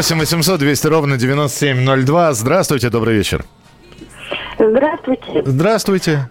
8 0.00 0.18
800 0.18 0.58
200 0.58 0.86
ровно 0.86 1.18
9702. 1.18 2.32
Здравствуйте, 2.32 2.88
добрый 2.88 3.16
вечер. 3.16 3.44
Здравствуйте. 4.58 5.42
Здравствуйте. 5.44 6.30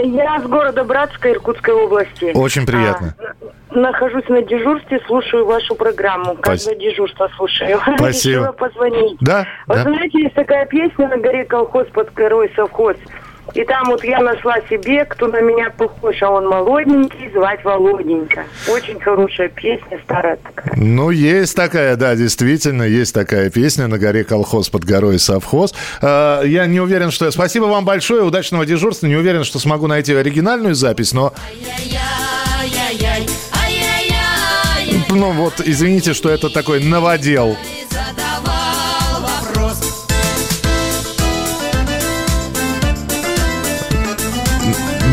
Я 0.00 0.38
с 0.40 0.44
города 0.44 0.84
Братска 0.84 1.32
Иркутской 1.32 1.74
области. 1.74 2.30
Очень 2.34 2.64
приятно. 2.64 3.16
А, 3.18 3.76
нахожусь 3.76 4.28
на 4.28 4.42
дежурстве, 4.42 5.00
слушаю 5.08 5.44
вашу 5.44 5.74
программу. 5.74 6.36
Каждое 6.36 6.76
дежурство 6.76 7.28
слушаю. 7.36 7.80
Спасибо. 7.96 8.42
Решила 8.42 8.52
позвонить. 8.52 9.16
Да, 9.20 9.44
Вот 9.66 9.78
да. 9.78 9.82
знаете, 9.82 10.22
есть 10.22 10.34
такая 10.36 10.64
песня 10.66 11.08
на 11.08 11.16
горе 11.16 11.44
колхоз 11.46 11.88
под 11.88 12.14
горой 12.14 12.52
совхоз. 12.54 12.96
И 13.52 13.64
там 13.64 13.84
вот 13.90 14.02
я 14.02 14.20
нашла 14.20 14.56
себе, 14.70 15.04
кто 15.04 15.28
на 15.28 15.40
меня 15.40 15.70
похож, 15.70 16.22
а 16.22 16.30
он 16.30 16.48
молоденький, 16.48 17.30
звать 17.32 17.62
Володенька. 17.64 18.44
Очень 18.68 18.98
хорошая 18.98 19.48
песня, 19.48 20.00
старая 20.04 20.36
такая. 20.36 20.74
Ну, 20.76 21.10
есть 21.10 21.54
такая, 21.54 21.96
да, 21.96 22.16
действительно, 22.16 22.82
есть 22.82 23.14
такая 23.14 23.50
песня 23.50 23.86
«На 23.86 23.98
горе 23.98 24.24
колхоз, 24.24 24.70
под 24.70 24.84
горой 24.84 25.18
совхоз». 25.18 25.74
Э, 26.00 26.42
Я 26.44 26.66
не 26.66 26.80
уверен, 26.80 27.10
что... 27.10 27.30
Спасибо 27.30 27.64
вам 27.64 27.84
большое, 27.84 28.22
удачного 28.22 28.64
дежурства. 28.64 29.06
Не 29.06 29.16
уверен, 29.16 29.44
что 29.44 29.58
смогу 29.58 29.86
найти 29.86 30.14
оригинальную 30.14 30.74
запись, 30.74 31.12
но, 31.12 31.32
ну 35.10 35.32
вот, 35.32 35.60
извините, 35.64 36.14
что 36.14 36.30
это 36.30 36.48
такой 36.48 36.82
новодел. 36.82 37.56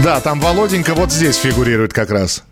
Да, 0.03 0.19
там 0.19 0.39
Володенька 0.39 0.95
вот 0.95 1.11
здесь 1.11 1.35
фигурирует 1.35 1.93
как 1.93 2.09
раз. 2.09 2.43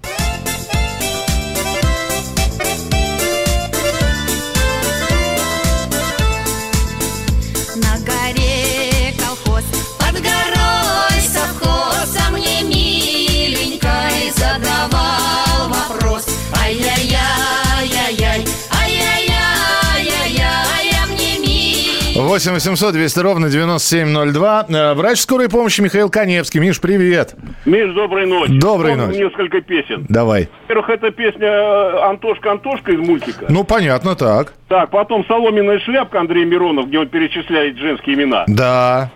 8 22.39 22.53
800 22.53 22.93
200 22.93 23.19
ровно 23.19 23.49
9702. 23.49 24.65
Э, 24.69 24.93
Врач 24.93 25.19
скорой 25.19 25.49
помощи 25.49 25.81
Михаил 25.81 26.09
Коневский. 26.09 26.61
Миш, 26.61 26.79
привет. 26.79 27.35
Миш, 27.65 27.93
доброй 27.93 28.25
ночи. 28.25 28.57
Доброй 28.57 28.91
Помню 28.91 29.07
ночи. 29.07 29.17
несколько 29.19 29.59
песен. 29.59 30.05
Давай. 30.07 30.47
Во-первых, 30.61 30.89
это 30.89 31.11
песня 31.11 31.47
э, 31.47 31.99
«Антошка, 32.09 32.51
Антошка» 32.51 32.93
из 32.93 32.99
мультика. 32.99 33.45
Ну, 33.49 33.65
понятно, 33.65 34.15
так. 34.15 34.53
Так, 34.69 34.89
потом 34.89 35.25
«Соломенная 35.25 35.79
шляпка» 35.79 36.21
Андрей 36.21 36.45
Миронов, 36.45 36.87
где 36.87 36.99
он 36.99 37.09
перечисляет 37.09 37.77
женские 37.77 38.15
имена. 38.15 38.45
Да. 38.47 39.11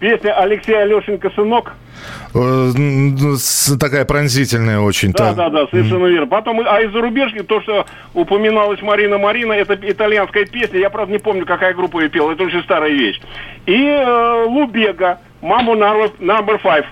Песня 0.00 0.32
«Алексей 0.32 0.74
Алешенька, 0.74 1.30
сынок». 1.30 1.74
Э, 2.34 2.70
Такая 3.78 4.04
пронзительная 4.06 4.80
очень. 4.80 5.12
Да, 5.12 5.34
да, 5.34 5.50
да, 5.50 5.66
совершенно 5.70 6.06
верно. 6.06 6.26
Потом, 6.26 6.60
а 6.66 6.80
из 6.80 6.90
зарубежки, 6.92 7.42
то, 7.42 7.60
что 7.60 7.86
упоминалась 8.14 8.80
Марина 8.80 9.18
Марина, 9.18 9.52
это 9.52 9.78
итальянская 9.82 10.46
песня, 10.46 10.78
я, 10.80 10.88
правда, 10.90 11.12
не 11.12 11.18
помню, 11.18 11.44
какая 11.44 11.74
группа 11.74 12.00
ее 12.00 12.08
пела, 12.08 12.32
это 12.32 12.44
очень 12.44 12.62
старая 12.62 12.90
вещь. 12.90 13.20
И 13.66 13.76
э, 13.76 14.44
Лубега, 14.46 15.18
«Маму 15.42 15.74
number 15.74 16.60
five». 16.62 16.86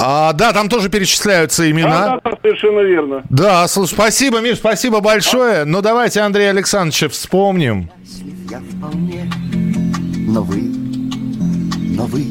А, 0.00 0.32
да, 0.32 0.52
там 0.52 0.68
тоже 0.68 0.88
перечисляются 0.88 1.68
имена. 1.70 1.90
Да, 1.90 2.20
да, 2.24 2.30
да, 2.30 2.38
совершенно 2.40 2.80
верно. 2.80 3.22
Да, 3.28 3.66
слушай, 3.68 3.92
спасибо, 3.94 4.40
Миш, 4.40 4.56
спасибо 4.58 5.00
большое. 5.00 5.64
Ну, 5.64 5.82
давайте 5.82 6.20
Андрея 6.20 6.50
Александровича 6.50 7.08
вспомним. 7.08 7.90
Я 8.48 8.60
вполне, 8.60 9.28
но 10.28 10.42
вы, 10.42 10.62
но 11.98 12.06
вы, 12.06 12.24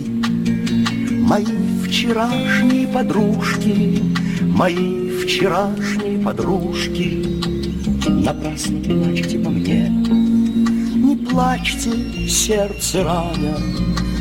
мои 1.12 1.46
вчерашние 1.86 2.88
подружки, 2.88 4.02
мои 4.44 5.10
вчерашние 5.20 6.20
подружки, 6.20 7.26
напрасно 8.08 8.80
плачьте 8.80 9.38
по 9.40 9.50
мне, 9.50 9.90
не 9.90 11.18
плачьте, 11.18 11.92
сердце 12.30 13.04
рано, 13.04 13.58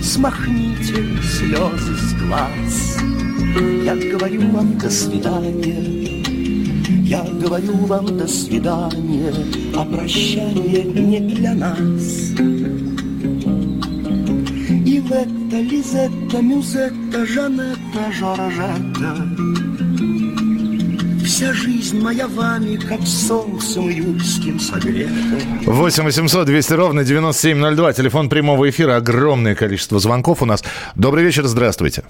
смахните 0.03 1.07
слезы 1.23 1.95
с 1.95 2.13
глаз. 2.15 2.99
Я 3.85 3.95
говорю 3.95 4.51
вам 4.51 4.77
до 4.79 4.91
свидания, 4.91 6.25
я 7.05 7.23
говорю 7.23 7.77
вам 7.87 8.19
до 8.19 8.27
свидания, 8.27 9.33
а 9.77 9.85
прощание 9.85 10.83
не 10.83 11.21
для 11.21 11.55
нас. 11.55 12.86
Ветта, 15.47 15.61
Лизетта, 15.61 16.43
Мюзетта, 16.43 17.25
Жанетта, 17.27 18.13
Жоржетта, 18.13 19.17
Вся 21.25 21.53
жизнь 21.53 22.01
моя 22.03 22.27
вами, 22.29 22.77
как 22.77 23.01
солнцем 23.03 23.89
июльским 23.89 24.59
согрета. 24.59 25.11
8 25.67 26.05
800 26.05 26.47
200 26.47 26.73
ровно 26.73 27.05
9702. 27.05 27.93
Телефон 27.93 28.29
прямого 28.29 28.69
эфира. 28.71 28.97
Огромное 28.97 29.55
количество 29.55 29.99
звонков 29.99 30.43
у 30.43 30.47
нас. 30.47 30.65
Добрый 30.95 31.23
вечер, 31.25 31.45
здравствуйте. 31.45 32.05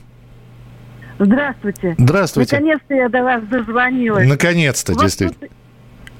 Здравствуйте. 1.18 1.94
Здравствуйте. 1.99 2.57
Наконец-то 2.57 2.94
я 2.94 3.09
до 3.09 3.22
вас 3.22 3.42
дозвонилась. 3.44 4.29
Наконец-то, 4.29 4.92
Вот 4.92 5.03
действительно. 5.03 5.49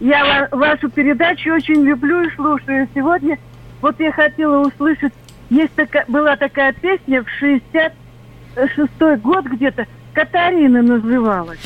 Я 0.01 0.49
ва- 0.51 0.57
вашу 0.57 0.91
передачу 0.91 1.53
очень 1.55 1.83
люблю 1.83 2.23
и 2.23 2.35
слушаю. 2.35 2.89
Сегодня 2.95 3.39
вот 3.83 3.99
я 4.01 4.11
хотела 4.13 4.67
услышать, 4.67 5.13
есть 5.51 5.75
такая, 5.75 6.05
была 6.09 6.37
такая 6.37 6.73
песня 6.73 7.23
в 7.23 7.29
66 7.39 9.21
год 9.23 9.45
где-то, 9.47 9.87
Катарина 10.13 10.83
называлась. 10.83 11.61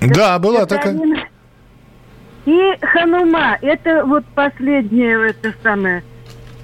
Да, 0.00 0.38
была 0.38 0.66
такая. 0.66 0.94
Катарина. 0.94 1.28
И 2.46 2.78
Ханума, 2.80 3.58
это 3.60 4.04
вот 4.04 4.24
последнее, 4.34 5.30
это 5.30 5.52
самое, 5.62 6.04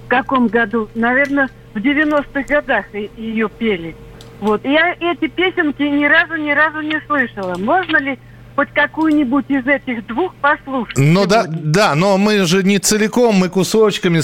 в 0.04 0.08
каком 0.08 0.46
году? 0.46 0.88
Наверное, 0.94 1.48
в 1.74 1.78
90-х 1.78 2.42
годах 2.42 2.86
ее 2.94 3.48
пели. 3.48 3.96
Вот. 4.40 4.64
Я 4.64 4.94
эти 5.00 5.26
песенки 5.26 5.82
ни 5.82 6.04
разу, 6.04 6.36
ни 6.36 6.52
разу 6.52 6.80
не 6.82 7.00
слышала. 7.06 7.56
Можно 7.58 7.96
ли 7.96 8.18
хоть 8.54 8.70
какую-нибудь 8.74 9.46
из 9.48 9.66
этих 9.66 10.06
двух 10.06 10.34
послушать? 10.36 10.98
Ну 10.98 11.26
да, 11.26 11.46
да, 11.48 11.94
но 11.94 12.18
мы 12.18 12.44
же 12.44 12.62
не 12.62 12.78
целиком, 12.78 13.36
мы 13.36 13.48
кусочками 13.48 14.20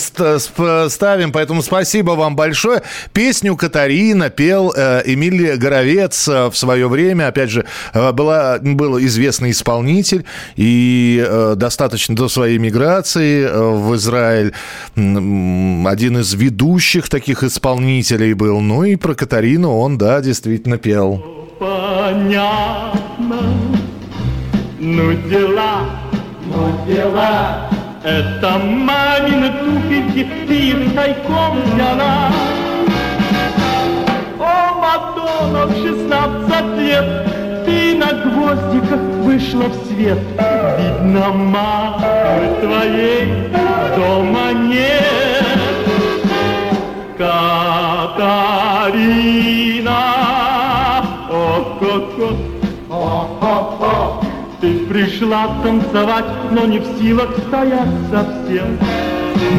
ставим, 0.89 1.33
поэтому 1.33 1.63
спасибо 1.63 2.13
вам 2.13 2.37
большое. 2.37 2.83
Песню 3.13 3.57
Катарина 3.57 4.31
пел 4.31 4.73
э, 4.77 5.03
Эмиль 5.05 5.57
Горовец 5.57 6.29
э, 6.29 6.51
в 6.51 6.57
свое 6.57 6.89
время. 6.89 7.29
Опять 7.29 7.51
же, 7.51 7.65
э, 7.93 8.13
была, 8.13 8.59
был 8.61 8.99
известный 9.01 9.51
исполнитель 9.51 10.25
и 10.57 11.25
э, 11.27 11.55
достаточно 11.57 12.15
до 12.15 12.29
своей 12.29 12.59
миграции 12.59 13.45
э, 13.45 13.59
в 13.59 13.95
Израиль 13.97 14.53
м, 14.97 15.87
один 15.87 16.19
из 16.19 16.35
ведущих 16.35 17.09
таких 17.09 17.43
исполнителей 17.43 18.35
был. 18.35 18.61
Ну 18.61 18.85
и 18.85 18.97
про 18.97 19.15
Катарину 19.15 19.77
он, 19.77 19.99
да, 19.99 20.21
действительно 20.21 20.79
пел. 20.79 21.25
Понятно, 21.59 23.41
ну 24.79 25.13
дела, 25.29 25.87
ну 26.45 26.71
дела, 26.87 27.69
это 28.05 28.59
мамины 28.59 29.51
туфельки 29.51 30.27
ты 30.47 30.55
их 30.55 30.95
тайком 30.95 31.61
взяла. 31.63 32.31
О, 34.39 34.75
Мадонна, 34.81 35.67
в 35.67 35.73
шестнадцать 35.83 36.79
лет 36.79 37.27
ты 37.67 37.97
на 37.97 38.13
гвоздиках 38.13 39.01
вышла 39.25 39.65
в 39.65 39.75
свет. 39.87 40.19
Видно, 40.79 41.33
мамы 41.33 42.49
твоей 42.63 43.51
дома 43.97 44.53
нет. 44.53 45.59
Катарина, 47.19 47.83
о-ко-ко, 51.29 52.29
о-хо-хо. 52.89 54.18
Ты 54.61 54.87
пришла 54.87 55.63
танцевать, 55.63 56.25
но 56.51 56.67
не 56.67 56.81
в 56.81 56.99
силах 56.99 57.31
стоять 57.47 57.89
совсем. 58.11 58.79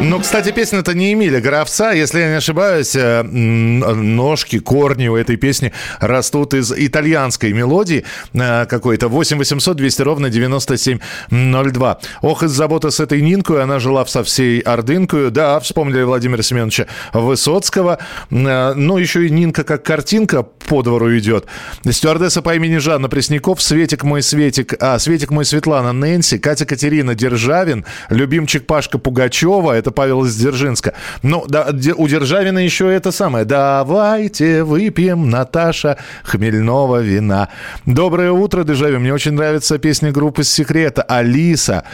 Ну, 0.02 0.18
кстати, 0.20 0.50
песня-то 0.52 0.94
не 0.94 1.12
Эмиля 1.12 1.40
Горовца. 1.40 1.92
Если 1.92 2.20
я 2.20 2.28
не 2.28 2.36
ошибаюсь, 2.36 2.94
э, 2.94 3.22
ножки, 3.22 4.58
корни 4.58 5.08
у 5.08 5.16
этой 5.16 5.36
песни 5.36 5.72
растут 6.00 6.54
из 6.54 6.72
итальянской 6.72 7.52
мелодии 7.52 8.04
э, 8.32 8.66
какой-то. 8.66 9.08
8 9.08 9.38
800 9.38 9.76
200 9.76 10.02
ровно 10.02 10.30
9702. 10.30 11.98
Ох, 12.22 12.42
из 12.42 12.50
заботы 12.50 12.90
с 12.90 13.00
этой 13.00 13.20
Нинкой 13.20 13.62
она 13.62 13.78
жила 13.78 14.04
со 14.06 14.22
всей 14.22 14.60
Ордынкою. 14.60 15.30
Да, 15.30 15.60
вспомнили 15.60 16.02
Владимира 16.02 16.42
Семеновича 16.42 16.86
Высоцкого. 17.12 17.98
Э, 18.30 18.72
Ну, 18.74 18.96
еще 18.98 19.26
и 19.26 19.30
Нинка 19.30 19.64
как 19.64 19.82
картинка 19.84 20.42
по 20.42 20.82
двору 20.82 21.16
идет. 21.18 21.46
Стюардесса 21.88 22.42
по 22.42 22.54
имени 22.54 22.78
Жанна 22.78 23.08
Пресняков, 23.08 23.62
Светик 23.62 24.04
мой 24.04 24.22
Светик, 24.22 24.74
а, 24.94 24.98
Светик 24.98 25.30
мой 25.30 25.44
Светлана 25.44 25.92
Нэнси, 25.92 26.38
Катя 26.38 26.66
Катерина 26.66 27.14
Державин, 27.14 27.84
любимчик 28.08 28.66
Пашка 28.66 28.98
Пугачева, 28.98 29.72
это 29.72 29.90
Павел 29.90 30.24
из 30.24 30.36
Дзержинска. 30.36 30.94
Ну, 31.22 31.44
да, 31.46 31.68
у 31.96 32.08
Державина 32.08 32.58
еще 32.58 32.92
это 32.92 33.12
самое. 33.12 33.44
Давайте 33.44 34.64
выпьем, 34.64 35.30
Наташа, 35.30 35.96
хмельного 36.24 37.00
вина. 37.00 37.48
Доброе 37.86 38.32
утро, 38.32 38.64
Дежавю. 38.64 39.00
Мне 39.00 39.14
очень 39.14 39.32
нравится 39.32 39.78
песня 39.78 40.10
группы 40.10 40.44
«Секрета» 40.44 41.02
«Алиса». 41.02 41.84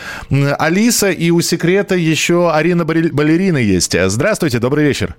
Алиса 0.58 1.10
и 1.10 1.30
у 1.30 1.40
«Секрета» 1.40 1.94
еще 1.94 2.50
Арина 2.50 2.84
Балерина 2.84 3.58
есть. 3.58 3.96
Здравствуйте, 4.08 4.58
добрый 4.58 4.84
вечер. 4.84 5.16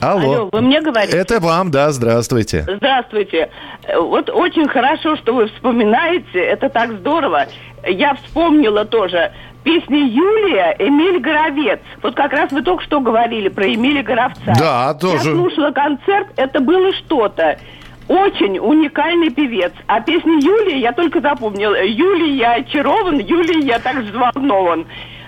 Алло. 0.00 0.34
Алло, 0.34 0.48
вы 0.52 0.60
мне 0.60 0.80
говорите? 0.80 1.16
Это 1.16 1.40
вам, 1.40 1.70
да, 1.70 1.90
здравствуйте. 1.90 2.64
Здравствуйте. 2.68 3.50
Вот 3.96 4.30
очень 4.30 4.68
хорошо, 4.68 5.16
что 5.16 5.34
вы 5.34 5.48
вспоминаете. 5.48 6.38
Это 6.38 6.68
так 6.68 6.92
здорово. 6.92 7.46
Я 7.86 8.14
вспомнила 8.14 8.84
тоже 8.84 9.32
песни 9.64 9.96
Юлия, 9.96 10.76
Эмиль 10.78 11.20
Горовец. 11.20 11.80
Вот 12.02 12.14
как 12.14 12.32
раз 12.32 12.50
вы 12.52 12.62
только 12.62 12.82
что 12.84 13.00
говорили 13.00 13.48
про 13.48 13.66
Эмиля 13.66 14.02
Горовца. 14.02 14.54
Да, 14.58 14.94
тоже. 14.94 15.16
Я 15.16 15.34
слушала 15.34 15.70
концерт, 15.72 16.28
это 16.36 16.60
было 16.60 16.92
что-то. 16.92 17.58
Очень 18.08 18.58
уникальный 18.58 19.30
певец. 19.30 19.72
А 19.86 20.00
песни 20.00 20.42
Юлии 20.42 20.78
я 20.78 20.92
только 20.92 21.20
запомнила. 21.20 21.74
Юлии 21.84 22.36
я 22.36 22.54
очарован, 22.54 23.18
Юлии 23.18 23.64
я 23.64 23.78
так 23.80 23.96
взволнован. 23.96 24.86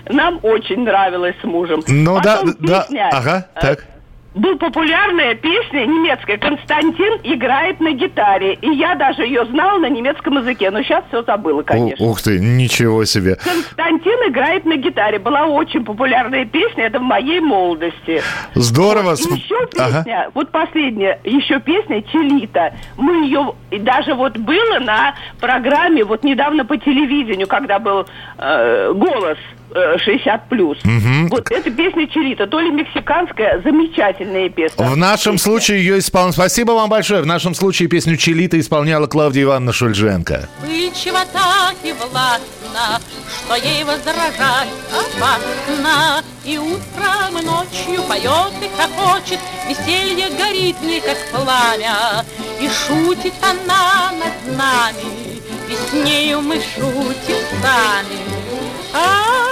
Нам 0.09 0.39
очень 0.41 0.83
нравилось 0.83 1.35
с 1.41 1.43
мужем. 1.43 1.83
Ну 1.87 2.19
да, 2.21 2.37
Потом 2.37 2.55
да, 2.59 2.81
песня, 2.81 3.09
ага, 3.11 3.47
э, 3.55 3.61
так. 3.61 3.85
Был 4.33 4.57
популярная 4.57 5.35
песня 5.35 5.85
немецкая. 5.85 6.37
Константин 6.37 7.19
играет 7.23 7.79
на 7.81 7.91
гитаре. 7.91 8.53
И 8.61 8.69
я 8.69 8.95
даже 8.95 9.23
ее 9.23 9.45
знала 9.45 9.79
на 9.79 9.89
немецком 9.89 10.37
языке. 10.37 10.71
Но 10.71 10.81
сейчас 10.83 11.03
все 11.09 11.21
забыла, 11.23 11.63
конечно. 11.63 12.05
У- 12.05 12.11
ух 12.11 12.21
ты, 12.21 12.39
ничего 12.39 13.03
себе. 13.05 13.35
Константин 13.35 14.29
играет 14.29 14.65
на 14.65 14.77
гитаре. 14.77 15.19
Была 15.19 15.45
очень 15.47 15.83
популярная 15.83 16.45
песня. 16.45 16.85
Это 16.85 16.99
в 16.99 17.03
моей 17.03 17.41
молодости. 17.41 18.21
Здорово. 18.55 19.15
Сп- 19.15 19.35
еще 19.35 19.55
Ага. 19.77 20.03
песня, 20.03 20.29
вот 20.33 20.49
последняя, 20.51 21.19
еще 21.25 21.59
песня 21.59 22.01
Челита. 22.03 22.73
Мы 22.97 23.25
ее, 23.25 23.53
даже 23.71 24.13
вот 24.13 24.37
было 24.37 24.79
на 24.79 25.13
программе, 25.41 26.03
вот 26.05 26.23
недавно 26.23 26.63
по 26.65 26.77
телевидению, 26.77 27.47
когда 27.47 27.79
был 27.79 28.05
э, 28.37 28.93
голос 28.93 29.37
60 29.73 30.49
плюс. 30.49 30.77
Мгм. 30.83 31.27
Вот 31.29 31.51
эта 31.51 31.71
песня 31.71 32.07
Челита, 32.07 32.47
то 32.47 32.59
ли 32.59 32.71
мексиканская, 32.71 33.61
замечательная 33.63 34.49
песня. 34.49 34.85
В 34.85 34.97
нашем 34.97 35.37
случае 35.37 35.79
ее 35.79 35.99
исполнял... 35.99 36.33
Спасибо 36.33 36.71
вам 36.71 36.89
большое. 36.89 37.21
В 37.21 37.25
нашем 37.25 37.53
случае 37.53 37.87
песню 37.87 38.17
«Челита» 38.17 38.59
исполняла 38.59 39.07
Клавдия 39.07 39.43
Ивановна 39.43 39.73
Шульженко. 39.73 40.49
Вспыльчива 40.59 41.19
так 41.31 41.75
и 41.83 41.93
властна, 41.93 42.99
что 43.27 43.55
ей 43.55 43.83
возражать 43.83 44.67
опасно. 44.91 46.23
И 46.43 46.57
утром, 46.57 47.37
и 47.39 47.45
ночью 47.45 48.03
поет 48.07 48.53
и 48.61 48.69
хохочет, 48.75 49.39
веселье 49.69 50.29
горит 50.37 50.75
в 50.77 50.85
ней, 50.85 51.01
как 51.01 51.17
пламя. 51.31 52.25
И 52.59 52.67
шутит 52.67 53.33
она 53.41 54.11
над 54.11 54.57
нами, 54.57 55.39
и 55.69 55.75
с 55.75 55.93
нею 55.93 56.41
мы 56.41 56.55
шутим 56.55 57.37
сами. 57.61 59.50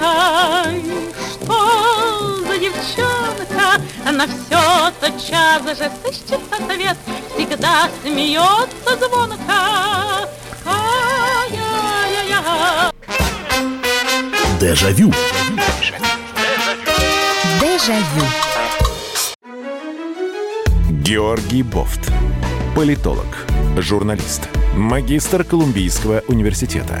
Ай-яй-яй-яй, 0.00 1.12
что 1.32 1.56
за 2.46 2.58
девчонка? 2.58 3.80
Она 4.06 4.26
все 4.26 4.92
тотчас 5.00 5.62
же 5.78 5.90
сыщет 6.02 6.40
ответ, 6.50 6.96
всегда 7.34 7.88
смеется 8.02 8.96
звонко. 8.96 9.58
Ай-яй-яй-яй. 10.64 12.92
Дежавю. 14.60 15.12
Дежавю. 17.60 18.26
Георгий 21.02 21.62
Бофт. 21.62 22.12
Политолог, 22.74 23.46
журналист, 23.78 24.48
магистр 24.76 25.42
Колумбийского 25.42 26.22
университета, 26.28 27.00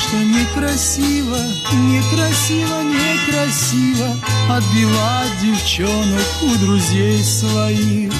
что 0.11 0.17
некрасиво, 0.17 1.37
некрасиво, 1.71 2.83
некрасиво 2.83 4.07
Отбивать 4.49 5.39
девчонок 5.41 6.21
у 6.43 6.65
друзей 6.65 7.23
своих 7.23 8.11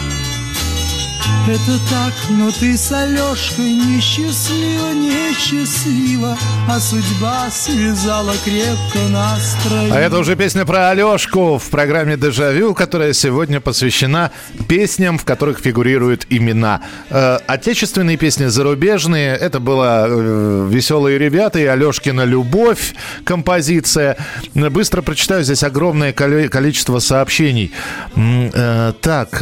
Это 1.47 1.79
так, 1.89 2.13
но 2.29 2.51
ты 2.51 2.77
с 2.77 2.91
Алешкой 2.91 3.73
несчастлива, 3.73 4.93
несчастлива 4.93 6.37
А 6.69 6.79
судьба 6.79 7.49
связала 7.49 8.33
крепко 8.45 8.99
нас 9.09 9.57
А 9.91 9.99
это 9.99 10.19
уже 10.19 10.35
песня 10.35 10.65
про 10.65 10.89
Алешку 10.89 11.57
в 11.57 11.69
программе 11.69 12.15
«Дежавю», 12.15 12.75
которая 12.75 13.13
сегодня 13.13 13.59
посвящена 13.59 14.29
песням, 14.69 15.17
в 15.17 15.25
которых 15.25 15.59
фигурируют 15.59 16.27
имена. 16.29 16.81
Э, 17.09 17.39
отечественные 17.47 18.17
песни, 18.17 18.45
зарубежные. 18.45 19.35
Это 19.35 19.59
было 19.59 20.05
э, 20.07 20.67
«Веселые 20.69 21.17
ребята» 21.17 21.57
и 21.59 21.65
«Алешкина 21.65 22.23
любовь» 22.23 22.93
композиция. 23.23 24.15
Быстро 24.53 25.01
прочитаю 25.01 25.43
здесь 25.43 25.63
огромное 25.63 26.13
количество 26.13 26.99
сообщений. 26.99 27.71
Э, 28.15 28.93
так, 29.01 29.41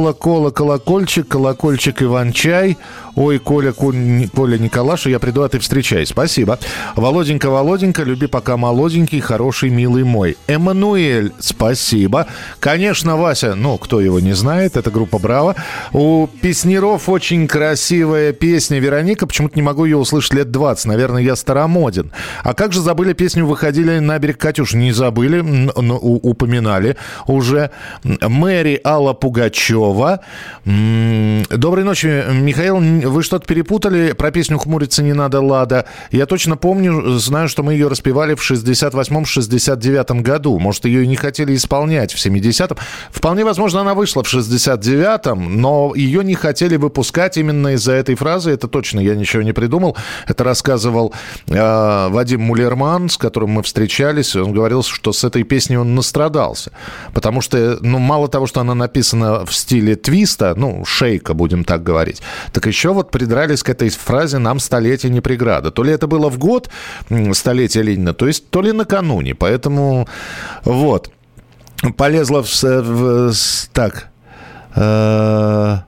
э, 0.00 0.04
ко- 0.04 0.12
кола, 0.12 0.12
кола, 0.12 0.50
колокольчик, 0.50 1.28
колокольчик 1.28 2.02
Иван-чай. 2.02 2.76
Ой, 3.14 3.38
Коля, 3.38 3.72
Коль- 3.72 4.28
Коля 4.34 4.56
Николаша, 4.56 5.10
я 5.10 5.18
приду, 5.18 5.42
а 5.42 5.48
ты 5.48 5.58
встречай. 5.58 6.06
Спасибо. 6.06 6.58
Володенька, 6.96 7.50
Володенька, 7.50 8.04
люби 8.04 8.26
пока 8.26 8.56
молоденький, 8.56 9.20
хороший, 9.20 9.68
милый 9.68 10.02
мой. 10.02 10.36
Эммануэль, 10.46 11.32
спасибо. 11.38 12.26
Конечно, 12.58 13.18
Вася, 13.18 13.54
ну, 13.54 13.76
кто 13.76 14.00
его 14.00 14.18
не 14.18 14.32
знает, 14.32 14.78
это 14.78 14.90
группа 14.90 15.18
«Браво». 15.18 15.56
У 15.92 16.26
Песнеров 16.26 17.08
очень 17.10 17.46
красивая 17.46 18.32
песня 18.32 18.78
«Вероника». 18.78 19.26
Почему-то 19.26 19.56
не 19.56 19.62
могу 19.62 19.84
ее 19.84 19.98
услышать 19.98 20.32
лет 20.32 20.50
20. 20.50 20.86
Наверное, 20.86 21.22
я 21.22 21.36
старомоден. 21.36 22.12
А 22.42 22.54
как 22.54 22.72
же 22.72 22.80
забыли 22.80 23.12
песню 23.12 23.44
«Выходили 23.46 23.98
на 23.98 24.18
берег 24.18 24.38
Катюш»? 24.38 24.72
Не 24.72 24.92
забыли, 24.92 25.40
н- 25.40 25.70
н- 25.76 25.90
у- 25.90 26.20
упоминали 26.22 26.96
уже. 27.26 27.70
Мэри 28.04 28.80
Алла 28.84 29.12
Пугачева. 29.12 30.20
Доброй 30.64 31.84
ночи, 31.84 32.24
Михаил. 32.32 32.80
Вы 33.04 33.22
что-то 33.22 33.46
перепутали 33.46 34.12
про 34.12 34.30
песню 34.30 34.58
«Хмуриться 34.58 35.02
не 35.02 35.12
надо, 35.12 35.40
Лада». 35.40 35.86
Я 36.10 36.26
точно 36.26 36.56
помню, 36.56 37.18
знаю, 37.18 37.48
что 37.48 37.62
мы 37.62 37.72
ее 37.72 37.88
распевали 37.88 38.34
в 38.34 38.50
68-69 38.50 40.20
году. 40.20 40.58
Может, 40.58 40.84
ее 40.84 41.04
и 41.04 41.06
не 41.06 41.16
хотели 41.16 41.54
исполнять 41.54 42.12
в 42.12 42.24
70-м. 42.24 42.76
Вполне 43.10 43.44
возможно, 43.44 43.80
она 43.80 43.94
вышла 43.94 44.22
в 44.22 44.32
69-м, 44.32 45.60
но 45.60 45.92
ее 45.96 46.22
не 46.24 46.34
хотели 46.34 46.76
выпускать 46.76 47.36
именно 47.36 47.74
из-за 47.74 47.92
этой 47.92 48.14
фразы. 48.14 48.50
Это 48.52 48.68
точно, 48.68 49.00
я 49.00 49.14
ничего 49.14 49.42
не 49.42 49.52
придумал. 49.52 49.96
Это 50.28 50.44
рассказывал 50.44 51.12
э, 51.48 52.08
Вадим 52.08 52.42
Мулерман, 52.42 53.08
с 53.08 53.16
которым 53.16 53.50
мы 53.50 53.62
встречались. 53.62 54.36
Он 54.36 54.52
говорил, 54.52 54.82
что 54.82 55.12
с 55.12 55.24
этой 55.24 55.42
песней 55.42 55.76
он 55.76 55.94
настрадался. 55.94 56.72
Потому 57.12 57.40
что, 57.40 57.78
ну, 57.80 57.98
мало 57.98 58.28
того, 58.28 58.46
что 58.46 58.60
она 58.60 58.74
написана 58.74 59.44
в 59.44 59.54
стиле 59.54 59.96
твиста, 59.96 60.54
ну, 60.56 60.84
шейка, 60.84 61.34
будем 61.34 61.64
так 61.64 61.82
говорить, 61.82 62.22
так 62.52 62.66
еще 62.66 62.91
вот 62.92 63.10
придрались 63.10 63.62
к 63.62 63.68
этой 63.70 63.88
фразе 63.90 64.38
«нам 64.38 64.60
столетие 64.60 65.10
не 65.10 65.20
преграда». 65.20 65.70
То 65.70 65.82
ли 65.82 65.92
это 65.92 66.06
было 66.06 66.28
в 66.28 66.38
год 66.38 66.68
столетия 67.32 67.82
Ленина, 67.82 68.14
то 68.14 68.26
есть 68.26 68.48
то 68.50 68.62
ли 68.62 68.72
накануне. 68.72 69.34
Поэтому 69.34 70.08
вот. 70.64 71.10
Полезла 71.96 72.42
в... 72.42 72.62
в- 72.62 73.32
так. 73.72 74.08
Э, 74.76 75.78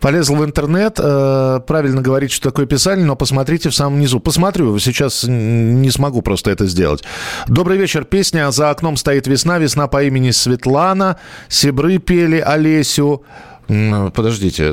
Полезл 0.00 0.36
в 0.36 0.44
интернет, 0.44 1.00
э, 1.02 1.60
правильно 1.66 2.02
говорить, 2.02 2.30
что 2.30 2.50
такое 2.50 2.66
писали, 2.66 3.02
но 3.02 3.16
посмотрите 3.16 3.70
в 3.70 3.74
самом 3.74 3.98
низу. 3.98 4.20
Посмотрю, 4.20 4.78
сейчас 4.78 5.24
не 5.26 5.90
смогу 5.90 6.20
просто 6.20 6.50
это 6.50 6.66
сделать. 6.66 7.02
Добрый 7.48 7.78
вечер. 7.78 8.04
Песня 8.04 8.50
«За 8.50 8.70
окном 8.70 8.96
стоит 8.96 9.26
весна», 9.26 9.58
весна 9.58 9.86
по 9.86 10.02
имени 10.04 10.32
Светлана, 10.32 11.16
Сибры 11.48 11.98
пели 11.98 12.38
Олесю. 12.38 13.22
Подождите. 13.68 14.72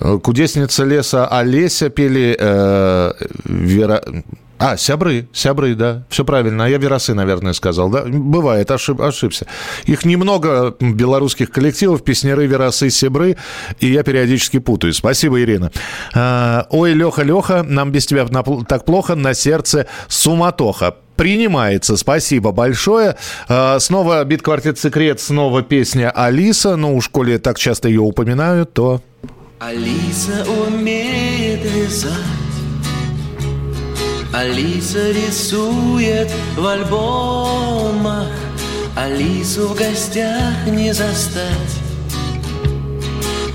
М, 0.00 0.20
Кудесница 0.20 0.84
леса 0.84 1.26
Олеся 1.26 1.88
пели 1.90 2.36
э, 2.38 3.12
Вера... 3.44 4.02
А, 4.58 4.78
сябры, 4.78 5.28
сябры, 5.34 5.74
да, 5.74 6.04
все 6.08 6.24
правильно. 6.24 6.64
А 6.64 6.68
я 6.68 6.78
веросы, 6.78 7.12
наверное, 7.12 7.52
сказал, 7.52 7.90
да? 7.90 8.04
Бывает, 8.06 8.70
ошиб, 8.70 9.02
ошибся. 9.02 9.46
Их 9.84 10.06
немного 10.06 10.74
белорусских 10.80 11.50
коллективов, 11.50 12.02
песнеры, 12.02 12.46
веросы, 12.46 12.88
сябры, 12.88 13.36
и 13.80 13.88
я 13.88 14.02
периодически 14.02 14.58
путаю. 14.58 14.94
Спасибо, 14.94 15.42
Ирина. 15.42 15.72
А, 16.14 16.66
Ой, 16.70 16.94
Леха, 16.94 17.22
Леха, 17.22 17.64
нам 17.64 17.92
без 17.92 18.06
тебя 18.06 18.26
так 18.66 18.86
плохо, 18.86 19.14
на 19.14 19.34
сердце 19.34 19.88
суматоха. 20.08 20.94
Принимается, 21.16 21.96
спасибо 21.98 22.52
большое. 22.52 23.16
А, 23.48 23.78
Снова 23.78 24.24
бит-квартет 24.24 24.78
«Секрет», 24.78 25.20
снова 25.20 25.62
песня 25.62 26.10
«Алиса». 26.10 26.76
Ну, 26.76 26.96
уж 26.96 27.08
коли 27.08 27.36
так 27.36 27.58
часто 27.58 27.88
ее 27.88 28.00
упоминают, 28.00 28.72
то... 28.72 29.02
Алиса 29.58 30.44
умеет 30.68 31.64
вязать 31.64 32.12
Алиса 34.34 35.12
рисует 35.12 36.30
в 36.56 36.66
альбомах. 36.66 38.28
Алису 38.94 39.68
в 39.68 39.74
гостях 39.74 40.66
не 40.66 40.92
застать. 40.92 41.80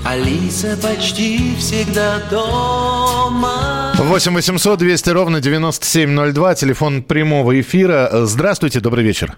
Алиса 0.04 0.76
почти 0.82 1.54
всегда 1.56 2.18
дома. 2.28 3.92
8 3.96 4.34
800 4.34 4.78
200 4.80 5.10
ровно 5.10 5.40
9702, 5.40 6.54
телефон 6.56 7.02
прямого 7.04 7.60
эфира. 7.60 8.10
Здравствуйте, 8.24 8.80
добрый 8.80 9.04
вечер. 9.04 9.36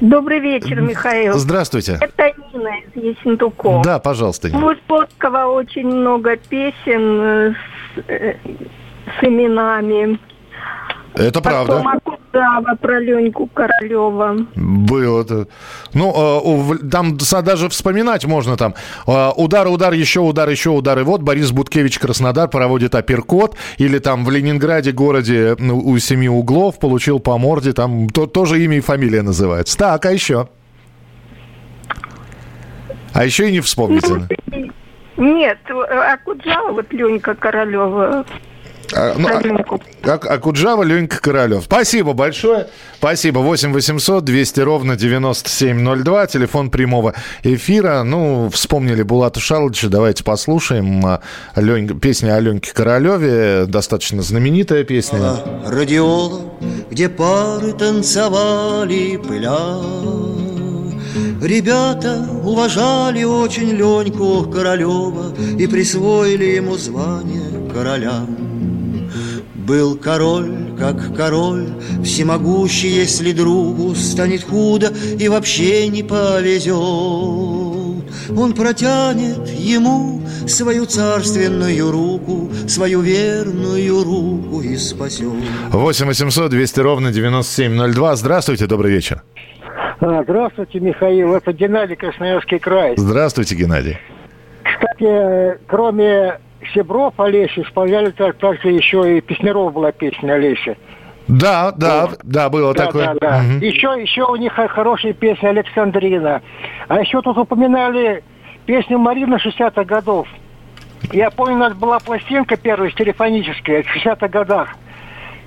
Добрый 0.00 0.40
вечер, 0.40 0.80
Михаил. 0.80 1.34
Здравствуйте. 1.38 1.98
Это 2.00 2.32
Нина 2.52 2.70
из 2.94 3.02
Ессентуков. 3.02 3.82
Да, 3.84 3.98
пожалуйста. 3.98 4.50
Нина. 4.50 4.58
У 4.58 4.68
Высоцкого 4.68 5.46
очень 5.46 5.86
много 5.86 6.36
песен 6.36 7.20
э, 7.20 7.54
с, 7.54 8.02
э, 8.08 8.36
с 9.18 9.24
именами. 9.24 10.18
Это 11.14 11.40
правда. 11.40 11.82
Потом 11.82 12.15
Акудава 12.36 12.76
про 12.76 13.00
Леньку 13.00 13.46
Королева. 13.52 14.36
Было. 14.54 15.22
это. 15.22 15.46
Ну, 15.94 16.72
э, 16.74 16.88
там 16.90 17.14
са- 17.16 17.42
даже 17.42 17.68
вспоминать 17.68 18.24
можно 18.26 18.56
там. 18.56 18.74
э, 19.06 19.30
Удар, 19.36 19.66
удар, 19.68 19.92
еще 19.92 20.20
удар, 20.20 20.48
еще 20.48 20.70
удар. 20.70 20.98
И 20.98 21.02
вот 21.02 21.22
Борис 21.22 21.50
Буткевич 21.52 21.98
Краснодар 21.98 22.48
проводит 22.48 22.94
апперкот. 22.94 23.56
Или 23.78 23.98
там 23.98 24.24
в 24.24 24.30
Ленинграде, 24.30 24.92
городе 24.92 25.56
ну, 25.58 25.78
у 25.78 25.98
семи 25.98 26.28
углов, 26.28 26.78
получил 26.78 27.20
по 27.20 27.38
морде. 27.38 27.72
Там 27.72 28.08
то- 28.08 28.26
тоже 28.26 28.62
имя 28.62 28.76
и 28.78 28.80
фамилия 28.80 29.22
называется. 29.22 29.76
Так, 29.78 30.04
а 30.06 30.12
еще? 30.12 30.48
А 33.14 33.24
еще 33.24 33.48
и 33.48 33.52
не 33.52 33.60
вспомните. 33.60 34.28
Нет, 35.16 35.58
э, 35.70 36.12
Акуджава, 36.12 36.72
вот 36.72 36.92
Ленька 36.92 37.34
Королева. 37.34 38.26
А, 38.94 39.14
ну, 39.18 39.28
а-. 39.28 39.40
А, 40.04 40.12
Акуджава, 40.34 40.82
Ленька 40.82 41.20
Королев. 41.20 41.64
Спасибо 41.64 42.12
большое. 42.12 42.68
Спасибо. 42.98 43.40
8 43.40 43.72
800 43.72 44.24
200 44.24 44.60
ровно 44.60 44.96
9702. 44.96 46.26
Телефон 46.26 46.70
прямого 46.70 47.14
эфира. 47.42 48.02
Ну, 48.04 48.48
вспомнили 48.52 49.02
Булата 49.02 49.40
Шалыча. 49.40 49.88
Давайте 49.88 50.24
послушаем 50.24 51.04
а, 51.04 51.20
Лёнь- 51.56 51.98
песня 51.98 52.36
о 52.36 52.40
Леньке 52.40 52.72
Королеве. 52.72 53.66
Достаточно 53.66 54.22
знаменитая 54.22 54.84
песня. 54.84 55.36
Радиола, 55.66 56.42
где 56.90 57.08
пары 57.08 57.72
танцевали 57.72 59.16
пыля. 59.16 59.56
Ребята 61.42 62.26
уважали 62.44 63.24
очень 63.24 63.70
Леньку 63.70 64.50
Королева 64.50 65.34
И 65.58 65.66
присвоили 65.66 66.44
ему 66.44 66.76
звание 66.78 67.70
короля. 67.72 68.22
Был 69.66 69.96
король, 69.96 70.52
как 70.78 71.16
король, 71.16 71.66
всемогущий, 72.04 72.88
если 72.88 73.32
другу 73.32 73.96
станет 73.96 74.44
худо 74.44 74.92
и 75.18 75.28
вообще 75.28 75.88
не 75.88 76.04
повезет. 76.04 76.76
Он 78.36 78.52
протянет 78.54 79.48
ему 79.48 80.22
свою 80.46 80.86
царственную 80.86 81.90
руку, 81.90 82.48
свою 82.68 83.00
верную 83.00 84.04
руку 84.04 84.60
и 84.60 84.76
спасет. 84.76 85.32
8 85.70 86.06
800 86.06 86.50
200 86.50 86.80
ровно 86.80 87.12
9702. 87.12 88.16
Здравствуйте, 88.16 88.66
добрый 88.66 88.92
вечер. 88.92 89.22
А, 89.98 90.22
Здравствуйте, 90.22 90.78
Михаил. 90.78 91.34
Это 91.34 91.52
Геннадий, 91.52 91.96
Красноярский 91.96 92.60
край. 92.60 92.94
Здравствуйте, 92.96 93.56
Геннадий. 93.56 93.98
Кстати, 94.62 95.58
кроме 95.66 96.38
Себров 96.74 97.18
Олеси, 97.18 97.60
исполняли 97.60 98.10
так- 98.10 98.36
также 98.38 98.68
еще 98.70 99.18
и 99.18 99.20
Песнеров 99.20 99.72
была 99.72 99.92
песня 99.92 100.34
Олеси. 100.34 100.76
Да, 101.28 101.72
да, 101.72 102.08
да, 102.22 102.48
было 102.48 102.72
Да, 102.72 102.86
такое. 102.86 103.06
да, 103.06 103.14
да. 103.20 103.38
Мгм. 103.42 103.58
Еще, 103.60 103.88
еще 104.00 104.24
у 104.24 104.36
них 104.36 104.54
хо- 104.54 104.68
хорошая 104.68 105.12
песня 105.12 105.48
Александрина. 105.48 106.40
А 106.88 107.00
еще 107.00 107.20
тут 107.20 107.36
упоминали 107.36 108.22
песню 108.64 108.98
Марины 108.98 109.38
60-х 109.38 109.84
годов. 109.84 110.28
Я 111.12 111.30
помню, 111.30 111.54
у 111.56 111.58
нас 111.58 111.74
была 111.74 111.98
пластинка 111.98 112.56
первая, 112.56 112.90
телефоническая, 112.90 113.82
в 113.82 113.86
60-х 113.86 114.28
годах. 114.28 114.76